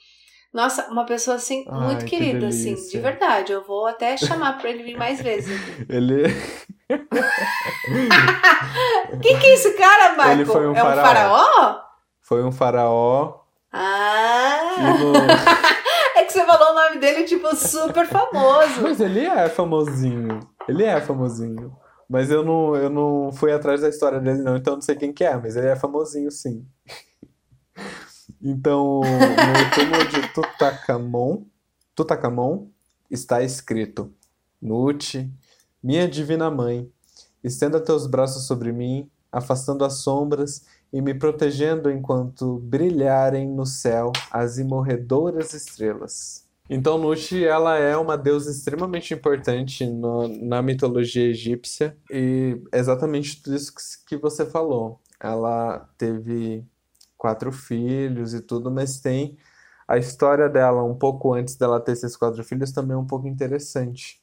nossa, 0.54 0.88
uma 0.92 1.06
pessoa 1.06 1.38
assim 1.38 1.64
Ai, 1.70 1.86
muito 1.86 2.04
que 2.06 2.18
querida 2.18 2.48
assim, 2.48 2.76
de 2.76 3.00
verdade. 3.00 3.54
Eu 3.54 3.64
vou 3.64 3.88
até 3.88 4.18
chamar 4.18 4.58
pra 4.58 4.70
ele 4.70 4.84
vir 4.84 4.98
mais 4.98 5.22
vezes. 5.22 5.58
Ele 5.90 6.24
Quem 9.22 9.40
que 9.40 9.48
é 9.48 9.54
esse 9.54 9.72
cara, 9.78 10.12
Michael? 10.12 10.32
Ele 10.32 10.46
foi 10.46 10.68
um 10.68 10.76
é 10.76 10.84
um 10.84 10.86
faraó. 10.86 11.06
faraó? 11.06 11.80
foi 12.22 12.44
um 12.44 12.52
faraó 12.52 13.40
Ah! 13.72 14.76
no... 15.00 15.14
É 16.14 16.26
que 16.26 16.34
você 16.34 16.46
falou 16.46 16.72
o 16.72 16.76
nome 16.76 16.98
dele 17.00 17.24
tipo 17.24 17.56
super 17.56 18.06
famoso. 18.06 18.82
Mas 18.82 19.00
ele 19.00 19.26
é 19.26 19.48
famosinho. 19.48 20.42
Ele 20.68 20.84
é 20.84 21.00
famosinho. 21.00 21.74
Mas 22.10 22.30
eu 22.30 22.44
não, 22.44 22.76
eu 22.76 22.90
não 22.90 23.32
fui 23.32 23.54
atrás 23.54 23.80
da 23.80 23.88
história 23.88 24.20
dele, 24.20 24.42
não, 24.42 24.58
então 24.58 24.74
não 24.76 24.82
sei 24.82 24.98
quem 24.98 25.14
que 25.14 25.24
é, 25.24 25.38
mas 25.38 25.56
ele 25.56 25.68
é 25.68 25.76
famosinho, 25.78 26.30
sim. 26.30 26.66
Então, 28.44 29.02
no 29.02 29.76
túmulo 29.76 30.08
de 30.10 30.34
Tutankhamon, 30.34 31.44
Tutankhamon 31.96 32.68
está 33.10 33.44
escrito: 33.44 34.12
Nut, 34.62 35.30
minha 35.84 36.08
divina 36.08 36.50
mãe, 36.50 36.90
estenda 37.44 37.80
teus 37.80 38.08
braços 38.08 38.48
sobre 38.48 38.72
mim, 38.72 39.10
afastando 39.32 39.86
as 39.86 39.96
sombras 39.96 40.66
e 40.92 41.02
me 41.02 41.14
protegendo 41.14 41.90
enquanto 41.90 42.58
brilharem 42.60 43.48
no 43.48 43.66
céu 43.66 44.12
as 44.32 44.58
imorredoras 44.58 45.54
estrelas. 45.54 46.46
Então, 46.70 46.98
Nut, 46.98 47.44
ela 47.44 47.78
é 47.78 47.98
uma 47.98 48.18
deusa 48.18 48.50
extremamente 48.50 49.14
importante 49.14 49.86
no- 49.86 50.28
na 50.28 50.62
mitologia 50.62 51.28
egípcia 51.28 51.98
e 52.10 52.62
exatamente 52.74 53.42
tudo 53.42 53.56
isso 53.56 53.74
que, 53.74 54.16
que 54.16 54.18
você 54.22 54.46
falou. 54.46 55.00
Ela 55.20 55.80
teve 55.98 56.64
quatro 57.22 57.52
filhos 57.52 58.34
e 58.34 58.42
tudo, 58.42 58.72
mas 58.72 59.00
tem 59.00 59.38
a 59.88 59.96
história 60.00 60.50
dela 60.50 60.84
um 60.84 60.98
pouco 60.98 61.34
antes 61.36 61.56
dela 61.56 61.80
ter 61.80 61.92
esses 61.92 62.18
quatro 62.18 62.44
filhos 62.44 62.72
também 62.72 62.96
é 62.96 62.98
um 63.00 63.06
pouco 63.06 63.28
interessante. 63.28 64.20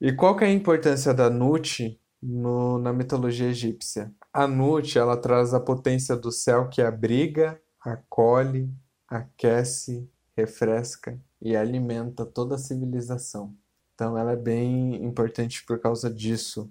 E 0.00 0.12
qual 0.12 0.36
que 0.36 0.44
é 0.44 0.48
a 0.48 0.52
importância 0.52 1.14
da 1.14 1.30
Nut 1.30 1.98
no- 2.22 2.78
na 2.78 2.92
mitologia 2.92 3.48
egípcia? 3.48 4.12
A 4.32 4.46
Nut, 4.46 4.98
ela 4.98 5.16
traz 5.16 5.54
a 5.54 5.60
potência 5.60 6.14
do 6.16 6.30
céu 6.30 6.68
que 6.68 6.82
abriga, 6.82 7.58
acolhe, 7.80 8.70
aquece, 9.08 10.10
refresca 10.36 11.18
e 11.40 11.56
alimenta 11.56 12.26
toda 12.26 12.56
a 12.56 12.58
civilização. 12.58 13.56
Então 13.94 14.18
ela 14.18 14.32
é 14.32 14.36
bem 14.36 14.96
importante 15.04 15.64
por 15.64 15.78
causa 15.80 16.10
disso. 16.12 16.70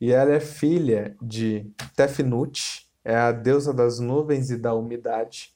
E 0.00 0.12
ela 0.12 0.32
é 0.32 0.40
filha 0.40 1.16
de 1.22 1.70
Tefnut, 1.96 2.90
é 3.04 3.16
a 3.16 3.32
deusa 3.32 3.72
das 3.72 3.98
nuvens 3.98 4.50
e 4.50 4.56
da 4.56 4.74
umidade. 4.74 5.52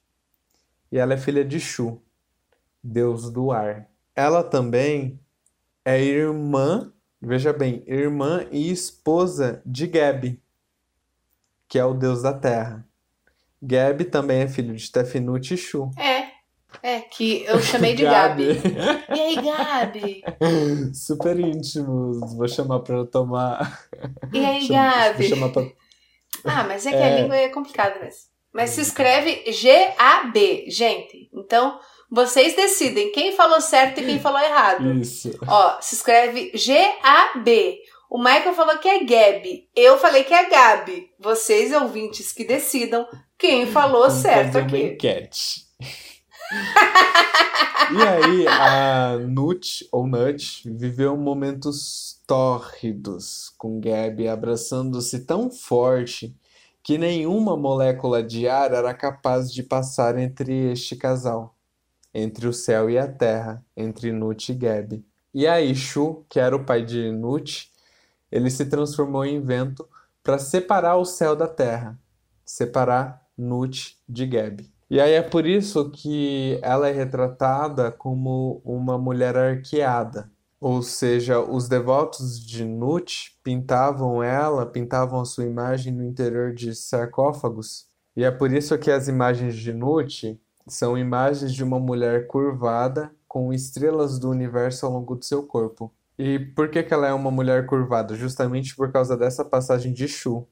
E 0.90 0.98
ela 0.98 1.14
é 1.14 1.16
filha 1.16 1.44
de 1.44 1.58
Shu, 1.60 2.00
deus 2.82 3.30
do 3.30 3.50
ar. 3.50 3.88
Ela 4.14 4.42
também 4.42 5.20
é 5.84 6.02
irmã, 6.02 6.92
veja 7.20 7.52
bem, 7.52 7.82
irmã 7.86 8.46
e 8.50 8.70
esposa 8.70 9.62
de 9.66 9.86
Geb, 9.92 10.40
que 11.68 11.78
é 11.78 11.84
o 11.84 11.94
deus 11.94 12.22
da 12.22 12.32
terra. 12.32 12.86
Geb 13.62 14.04
também 14.04 14.40
é 14.42 14.48
filho 14.48 14.74
de 14.74 14.90
Tefnut 14.90 15.52
e 15.52 15.56
Shu. 15.56 15.90
É, 15.98 16.26
é 16.82 17.00
que 17.00 17.42
eu 17.44 17.60
chamei 17.60 17.94
de 17.94 18.02
Gabi. 18.04 18.60
E 19.14 19.20
aí, 19.20 19.36
Gabi? 19.36 20.22
Super 20.94 21.38
íntimos. 21.40 22.34
Vou 22.34 22.46
chamar 22.48 22.80
pra 22.80 22.96
eu 22.96 23.06
tomar. 23.06 23.88
E 24.32 24.38
aí, 24.44 24.62
Chama- 24.68 24.82
Gabi? 24.90 25.18
Vou 25.18 25.28
chamar 25.36 25.48
pra... 25.50 25.62
Ah, 26.46 26.64
mas 26.64 26.86
é 26.86 26.90
que 26.90 26.96
É. 26.96 27.12
a 27.12 27.20
língua 27.20 27.36
é 27.36 27.48
complicada 27.48 27.98
mesmo. 28.00 28.22
Mas 28.52 28.70
se 28.70 28.80
escreve 28.80 29.44
G-A-B, 29.52 30.64
gente. 30.68 31.28
Então, 31.34 31.78
vocês 32.10 32.54
decidem 32.56 33.12
quem 33.12 33.32
falou 33.36 33.60
certo 33.60 34.00
e 34.00 34.04
quem 34.06 34.18
falou 34.18 34.40
errado. 34.40 34.92
Isso. 34.94 35.30
Ó, 35.46 35.80
se 35.80 35.94
escreve 35.94 36.52
G-A-B. 36.54 37.78
O 38.08 38.18
Michael 38.18 38.54
falou 38.54 38.78
que 38.78 38.88
é 38.88 39.00
Gabi. 39.04 39.68
Eu 39.74 39.98
falei 39.98 40.22
que 40.24 40.32
é 40.32 40.48
Gabi. 40.48 41.10
Vocês, 41.18 41.72
ouvintes, 41.72 42.32
que 42.32 42.44
decidam 42.44 43.06
quem 43.36 43.66
falou 43.66 44.02
Vamos 44.08 44.22
certo 44.22 44.52
fazer 44.52 44.58
uma 44.60 44.66
aqui. 44.68 44.82
enquete. 44.84 45.66
e 47.92 48.02
aí, 48.02 48.46
a 48.48 49.18
Nut, 49.28 49.86
ou 49.92 50.06
Nut, 50.06 50.62
viveu 50.66 51.16
momentos 51.16 52.15
tórridos 52.26 53.54
com 53.56 53.80
Gabi 53.80 54.28
abraçando-se 54.28 55.20
tão 55.20 55.50
forte 55.50 56.36
que 56.82 56.98
nenhuma 56.98 57.56
molécula 57.56 58.22
de 58.22 58.48
ar 58.48 58.72
era 58.72 58.94
capaz 58.94 59.52
de 59.52 59.62
passar 59.62 60.18
entre 60.18 60.72
este 60.72 60.96
casal, 60.96 61.56
entre 62.14 62.46
o 62.46 62.52
céu 62.52 62.88
e 62.88 62.98
a 62.98 63.06
terra, 63.06 63.64
entre 63.76 64.12
Nut 64.12 64.52
e 64.52 64.54
Gabi. 64.54 65.04
E 65.34 65.46
aí, 65.46 65.74
Shu, 65.74 66.24
que 66.28 66.40
era 66.40 66.54
o 66.54 66.64
pai 66.64 66.84
de 66.84 67.10
Nut, 67.10 67.70
ele 68.30 68.50
se 68.50 68.66
transformou 68.66 69.24
em 69.24 69.40
vento 69.40 69.88
para 70.22 70.38
separar 70.38 70.96
o 70.96 71.04
céu 71.04 71.36
da 71.36 71.46
terra, 71.46 71.98
separar 72.44 73.22
Nut 73.36 73.98
de 74.08 74.26
Gabi. 74.26 74.72
E 74.88 75.00
aí 75.00 75.12
é 75.12 75.22
por 75.22 75.44
isso 75.44 75.90
que 75.90 76.58
ela 76.62 76.88
é 76.88 76.92
retratada 76.92 77.90
como 77.90 78.60
uma 78.64 78.96
mulher 78.96 79.36
arqueada. 79.36 80.30
Ou 80.60 80.82
seja, 80.82 81.40
os 81.40 81.68
devotos 81.68 82.40
de 82.40 82.64
Nut 82.64 83.38
pintavam 83.42 84.22
ela, 84.22 84.64
pintavam 84.64 85.20
a 85.20 85.24
sua 85.24 85.44
imagem 85.44 85.92
no 85.92 86.02
interior 86.02 86.54
de 86.54 86.74
sarcófagos. 86.74 87.86
E 88.16 88.24
é 88.24 88.30
por 88.30 88.50
isso 88.52 88.78
que 88.78 88.90
as 88.90 89.08
imagens 89.08 89.54
de 89.54 89.72
Nut 89.72 90.40
são 90.66 90.96
imagens 90.96 91.52
de 91.52 91.62
uma 91.62 91.78
mulher 91.78 92.26
curvada 92.26 93.14
com 93.28 93.52
estrelas 93.52 94.18
do 94.18 94.30
universo 94.30 94.86
ao 94.86 94.92
longo 94.92 95.14
do 95.14 95.24
seu 95.24 95.42
corpo. 95.42 95.92
E 96.18 96.38
por 96.38 96.70
que 96.70 96.82
que 96.82 96.94
ela 96.94 97.06
é 97.06 97.12
uma 97.12 97.30
mulher 97.30 97.66
curvada? 97.66 98.14
Justamente 98.14 98.74
por 98.74 98.90
causa 98.90 99.16
dessa 99.16 99.44
passagem 99.44 99.92
de 99.92 100.08
Shu, 100.08 100.48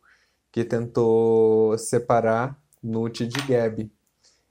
que 0.52 0.62
tentou 0.62 1.76
separar 1.78 2.58
Nut 2.82 3.26
de 3.26 3.40
Gabi. 3.46 3.90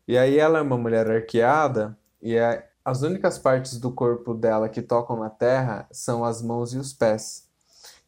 E 0.07 0.17
aí 0.17 0.37
ela 0.39 0.59
é 0.59 0.61
uma 0.61 0.77
mulher 0.77 1.09
arqueada 1.09 1.97
e 2.21 2.35
é- 2.35 2.67
as 2.85 3.01
únicas 3.01 3.37
partes 3.39 3.79
do 3.79 3.91
corpo 3.91 4.33
dela 4.33 4.67
que 4.67 4.81
tocam 4.81 5.17
na 5.17 5.29
terra 5.29 5.87
são 5.91 6.23
as 6.25 6.41
mãos 6.41 6.73
e 6.73 6.77
os 6.77 6.93
pés, 6.93 7.47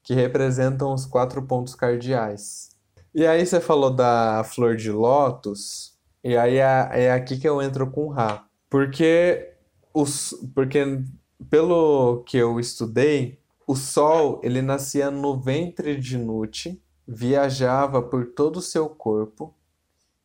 que 0.03 0.13
representam 0.13 0.93
os 0.93 1.05
quatro 1.05 1.41
pontos 1.43 1.75
cardeais. 1.75 2.69
E 3.13 3.25
aí 3.25 3.45
você 3.45 3.61
falou 3.61 3.89
da 3.89 4.43
flor 4.43 4.75
de 4.75 4.91
lótus, 4.91 5.97
e 6.21 6.35
aí 6.35 6.57
é, 6.57 7.05
é 7.05 7.11
aqui 7.13 7.37
que 7.37 7.47
eu 7.47 7.61
entro 7.61 7.89
com 7.89 8.09
Ra. 8.09 8.45
Porque, 8.69 9.53
os, 9.93 10.33
porque 10.53 11.01
pelo 11.49 12.23
que 12.23 12.37
eu 12.37 12.59
estudei, 12.59 13.39
o 13.65 13.75
sol 13.75 14.41
ele 14.43 14.61
nascia 14.61 15.09
no 15.09 15.39
ventre 15.39 15.97
de 15.97 16.17
Nut, 16.17 16.81
viajava 17.07 18.01
por 18.01 18.25
todo 18.33 18.57
o 18.57 18.61
seu 18.61 18.89
corpo, 18.89 19.55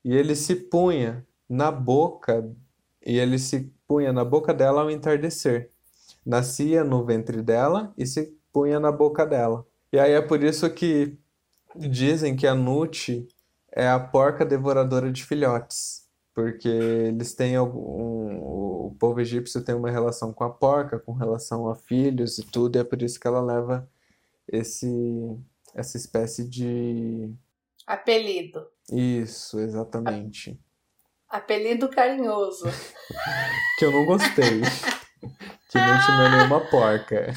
e 0.05 0.13
ele 0.13 0.35
se 0.35 0.57
punha 0.57 1.25
na 1.49 1.71
boca, 1.71 2.51
e 3.07 3.19
ele 3.19 3.39
se 3.39 3.73
punha 3.91 4.13
na 4.13 4.25
boca 4.25 4.55
dela 4.55 4.83
ao 4.83 4.91
entardecer. 4.91 5.69
Nascia 6.25 6.85
no 6.85 7.05
ventre 7.05 7.43
dela 7.43 7.93
e 7.99 8.07
se 8.07 8.33
punha 8.53 8.79
na 8.79 8.93
boca 8.93 9.27
dela. 9.27 9.67
E 9.93 9.99
aí 9.99 10.13
é 10.13 10.23
por 10.23 10.45
isso 10.45 10.71
que 10.71 11.19
dizem 11.75 12.37
que 12.37 12.47
a 12.47 12.55
Nut 12.55 13.27
é 13.73 13.89
a 13.89 13.99
porca 13.99 14.47
devoradora 14.47 15.11
de 15.11 15.25
filhotes, 15.25 16.07
porque 16.33 16.69
eles 16.69 17.35
têm 17.35 17.57
algum, 17.57 18.39
o 18.39 18.97
povo 18.97 19.21
egípcio 19.21 19.61
tem 19.61 19.75
uma 19.75 19.91
relação 19.91 20.33
com 20.33 20.45
a 20.45 20.51
porca, 20.51 21.01
com 21.01 21.13
relação 21.13 21.69
a 21.69 21.75
filhos 21.75 22.39
e 22.39 22.45
tudo, 22.45 22.77
e 22.77 22.79
é 22.79 22.85
por 22.85 23.03
isso 23.03 23.19
que 23.19 23.27
ela 23.27 23.41
leva 23.41 23.91
esse 24.47 25.37
essa 25.75 25.97
espécie 25.97 26.49
de 26.49 27.35
Apelido. 27.85 28.69
isso, 28.93 29.59
exatamente. 29.59 30.61
Apelido 31.31 31.89
carinhoso. 31.89 32.65
Que 33.79 33.85
eu 33.85 33.93
não 33.93 34.05
gostei. 34.05 34.61
Que 35.71 35.79
não 35.79 36.01
tinha 36.05 36.29
nenhuma 36.29 36.61
porca. 36.69 37.33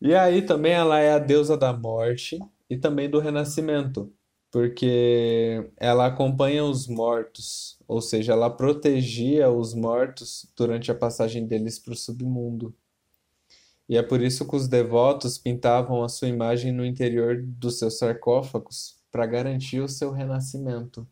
E 0.00 0.14
aí 0.14 0.42
também 0.42 0.72
ela 0.72 1.00
é 1.00 1.12
a 1.12 1.18
deusa 1.18 1.56
da 1.56 1.72
morte 1.72 2.38
e 2.70 2.76
também 2.76 3.10
do 3.10 3.18
renascimento, 3.18 4.12
porque 4.50 5.70
ela 5.76 6.06
acompanha 6.06 6.64
os 6.64 6.86
mortos, 6.86 7.78
ou 7.86 8.00
seja, 8.00 8.32
ela 8.32 8.48
protegia 8.48 9.50
os 9.50 9.74
mortos 9.74 10.50
durante 10.56 10.90
a 10.90 10.94
passagem 10.94 11.46
deles 11.46 11.78
para 11.78 11.92
o 11.92 11.96
submundo. 11.96 12.74
E 13.88 13.96
é 13.96 14.02
por 14.02 14.22
isso 14.22 14.48
que 14.48 14.56
os 14.56 14.68
devotos 14.68 15.36
pintavam 15.36 16.02
a 16.02 16.08
sua 16.08 16.28
imagem 16.28 16.72
no 16.72 16.84
interior 16.84 17.42
dos 17.42 17.78
seus 17.78 17.98
sarcófagos 17.98 18.96
para 19.10 19.26
garantir 19.26 19.80
o 19.80 19.88
seu 19.88 20.10
renascimento, 20.10 21.06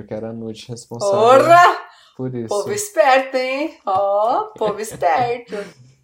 porque 0.00 0.14
era 0.14 0.30
a 0.30 0.32
noite 0.32 0.68
responsável 0.68 1.18
por 2.16 2.34
isso. 2.34 2.48
Povo 2.48 2.72
esperto, 2.72 3.36
hein? 3.36 3.78
Ó, 3.86 4.44
povo 4.56 4.80
esperto. 4.80 5.54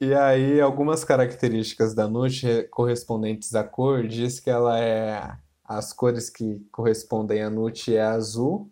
E 0.00 0.12
aí, 0.14 0.60
algumas 0.60 1.04
características 1.04 1.94
da 1.94 2.08
Nut 2.08 2.44
re- 2.44 2.64
correspondentes 2.64 3.54
à 3.54 3.62
cor 3.62 4.04
diz 4.08 4.40
que 4.40 4.50
ela 4.50 4.76
é 4.80 5.36
as 5.64 5.92
cores 5.92 6.28
que 6.28 6.58
correspondem 6.72 7.40
à 7.40 7.48
Nut 7.48 7.94
é 7.94 8.02
azul, 8.02 8.68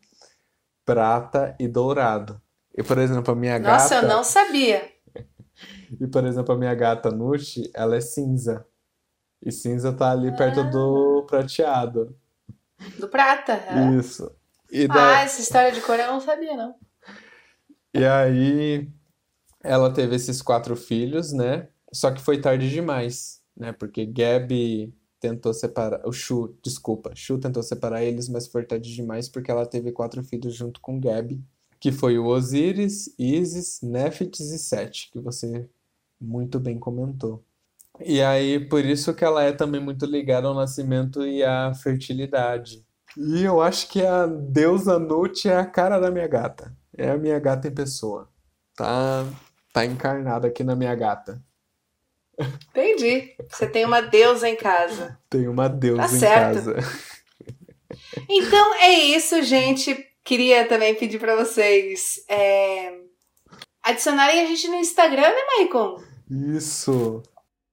prata 0.85 1.55
e 1.61 1.69
dourado. 1.69 2.43
E 2.77 2.83
por 2.83 2.99
exemplo, 2.99 3.33
a 3.33 3.37
minha 3.37 3.61
Nossa, 3.61 3.95
eu 3.95 4.03
gata, 4.03 4.13
não 4.13 4.25
sabia. 4.25 4.91
e 6.01 6.05
por 6.09 6.25
exemplo, 6.27 6.53
a 6.53 6.59
minha 6.59 6.75
gata 6.75 7.13
Nut, 7.13 7.71
ela 7.75 7.95
é 7.95 8.01
cinza. 8.01 8.67
E 9.41 9.53
cinza 9.53 9.93
tá 9.93 10.11
ali 10.11 10.37
perto 10.37 10.61
Ah. 10.61 10.65
do 10.65 11.27
prateado. 11.29 12.17
Do 12.99 13.07
prata. 13.07 13.53
é. 13.53 13.93
Isso. 13.97 14.35
E 14.73 14.87
Ah, 14.89 15.23
essa 15.23 15.41
história 15.41 15.73
de 15.73 15.81
cor 15.81 15.99
eu 15.99 16.07
não 16.07 16.21
sabia, 16.21 16.57
não. 16.57 16.75
E 17.95 18.05
aí 18.05 18.89
ela 19.63 19.93
teve 19.93 20.17
esses 20.17 20.41
quatro 20.41 20.77
filhos, 20.77 21.33
né? 21.33 21.69
Só 21.93 22.11
que 22.11 22.21
foi 22.21 22.41
tarde 22.41 22.71
demais, 22.71 23.43
né? 23.57 23.73
Porque 23.73 24.07
Gabi 24.07 24.95
tentou 25.19 25.53
separar, 25.53 26.07
o 26.07 26.13
Shu, 26.13 26.57
desculpa, 26.63 27.13
Shu 27.15 27.39
tentou 27.39 27.63
separar 27.63 28.03
eles, 28.03 28.29
mas 28.29 28.47
foi 28.47 28.65
tarde 28.65 28.95
demais 28.95 29.29
porque 29.29 29.51
ela 29.51 29.67
teve 29.67 29.93
quatro 29.93 30.23
filhos 30.25 30.55
junto 30.55 30.81
com 30.81 30.99
Gabi, 30.99 31.45
que 31.79 31.93
foi 31.93 32.19
o 32.19 32.27
Osíris, 32.27 33.15
Ísis, 33.19 33.81
Néfites 33.83 34.51
e 34.51 34.59
Sete, 34.59 35.11
que 35.13 35.21
você 35.21 35.69
muito 36.21 36.59
bem 36.61 36.79
comentou. 36.79 37.45
E 38.01 38.23
aí, 38.23 38.61
por 38.61 38.85
isso 38.85 39.15
que 39.15 39.25
ela 39.25 39.43
é 39.43 39.53
também 39.53 39.81
muito 39.81 40.07
ligada 40.07 40.49
ao 40.49 40.55
nascimento 40.55 41.27
e 41.27 41.43
à 41.43 41.75
fertilidade. 41.75 42.85
E 43.17 43.45
eu 43.45 43.61
acho 43.61 43.89
que 43.89 44.05
a 44.05 44.27
deusa 44.27 44.99
Nut 44.99 45.49
é 45.49 45.57
a 45.57 45.67
cara 45.67 45.99
da 45.99 46.11
minha 46.11 46.29
gata. 46.29 46.73
É 46.97 47.11
a 47.11 47.19
minha 47.19 47.39
gata 47.39 47.69
em 47.69 47.75
pessoa. 47.75 48.29
Tá, 48.77 49.25
tá 49.73 49.85
encarnada 49.85 50.49
aqui 50.49 50.63
na 50.65 50.77
minha 50.77 50.95
gata. 50.95 51.43
Entendi. 52.71 53.35
Você 53.49 53.67
tem 53.67 53.85
uma 53.85 54.01
deusa 54.01 54.49
em 54.49 54.57
casa. 54.57 55.19
Tem 55.29 55.47
uma 55.49 55.69
deusa 55.69 56.03
Tá 56.09 56.15
em 56.15 56.19
certo. 56.19 56.55
casa. 56.55 56.77
Então 58.29 58.75
é 58.77 58.91
isso, 58.93 59.43
gente. 59.43 59.95
Queria 60.25 60.67
também 60.67 60.95
pedir 60.95 61.19
pra 61.19 61.35
vocês 61.37 62.25
é, 62.29 62.99
adicionarem 63.83 64.41
a 64.41 64.47
gente 64.47 64.69
no 64.69 64.77
Instagram, 64.77 65.29
né, 65.29 65.41
Maicon? 65.59 66.01
Isso. 66.31 67.23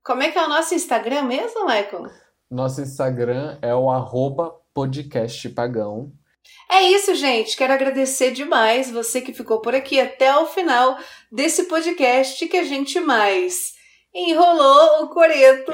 Como 0.03 0.23
é 0.23 0.31
que 0.31 0.37
é 0.37 0.45
o 0.45 0.49
nosso 0.49 0.73
Instagram 0.73 1.23
mesmo, 1.23 1.65
Maicon? 1.65 2.07
Nosso 2.49 2.81
Instagram 2.81 3.57
é 3.61 3.75
o 3.75 3.89
arroba 3.89 4.55
podcastpagão. 4.77 6.11
É 6.69 6.83
isso, 6.83 7.15
gente. 7.15 7.57
Quero 7.57 7.73
agradecer 7.73 8.29
demais 8.29 8.91
você 8.91 9.21
que 9.21 9.33
ficou 9.33 9.59
por 9.59 9.73
aqui 9.73 9.99
até 9.99 10.37
o 10.37 10.45
final 10.45 10.99
desse 11.31 11.63
podcast 11.63 12.47
que 12.47 12.57
a 12.57 12.63
gente 12.63 12.99
mais 12.99 13.73
enrolou 14.13 15.03
o 15.03 15.09
coreto, 15.09 15.71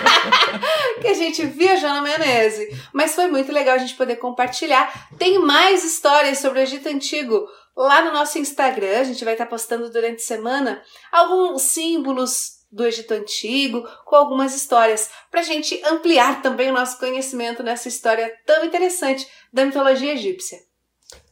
que 1.02 1.06
a 1.06 1.12
gente 1.12 1.44
viajou 1.44 1.90
na 1.90 2.00
maionese. 2.00 2.66
Mas 2.94 3.14
foi 3.14 3.26
muito 3.26 3.52
legal 3.52 3.74
a 3.74 3.78
gente 3.78 3.94
poder 3.94 4.16
compartilhar. 4.16 5.10
Tem 5.18 5.38
mais 5.38 5.84
histórias 5.84 6.38
sobre 6.38 6.60
o 6.60 6.62
Egito 6.62 6.88
Antigo 6.88 7.46
lá 7.76 8.02
no 8.06 8.12
nosso 8.14 8.38
Instagram. 8.38 9.00
A 9.00 9.04
gente 9.04 9.22
vai 9.22 9.34
estar 9.34 9.46
postando 9.46 9.90
durante 9.90 10.22
a 10.22 10.26
semana 10.26 10.82
alguns 11.12 11.60
símbolos 11.60 12.61
do 12.72 12.86
Egito 12.86 13.12
Antigo, 13.12 13.86
com 14.06 14.16
algumas 14.16 14.56
histórias, 14.56 15.10
para 15.30 15.40
a 15.40 15.44
gente 15.44 15.80
ampliar 15.84 16.40
também 16.40 16.70
o 16.70 16.74
nosso 16.74 16.98
conhecimento 16.98 17.62
nessa 17.62 17.88
história 17.88 18.32
tão 18.46 18.64
interessante 18.64 19.28
da 19.52 19.66
mitologia 19.66 20.14
egípcia. 20.14 20.58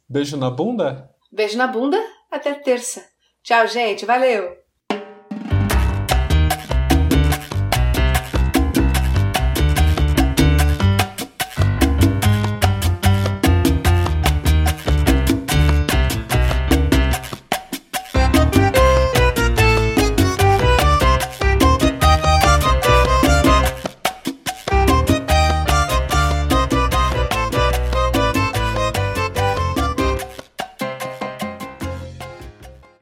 Beijo 0.08 0.36
na 0.36 0.50
bunda? 0.50 1.10
Beijo 1.32 1.56
na 1.56 1.66
bunda, 1.66 1.98
até 2.30 2.52
terça. 2.52 3.08
Tchau, 3.42 3.66
gente, 3.66 4.04
valeu! 4.04 4.59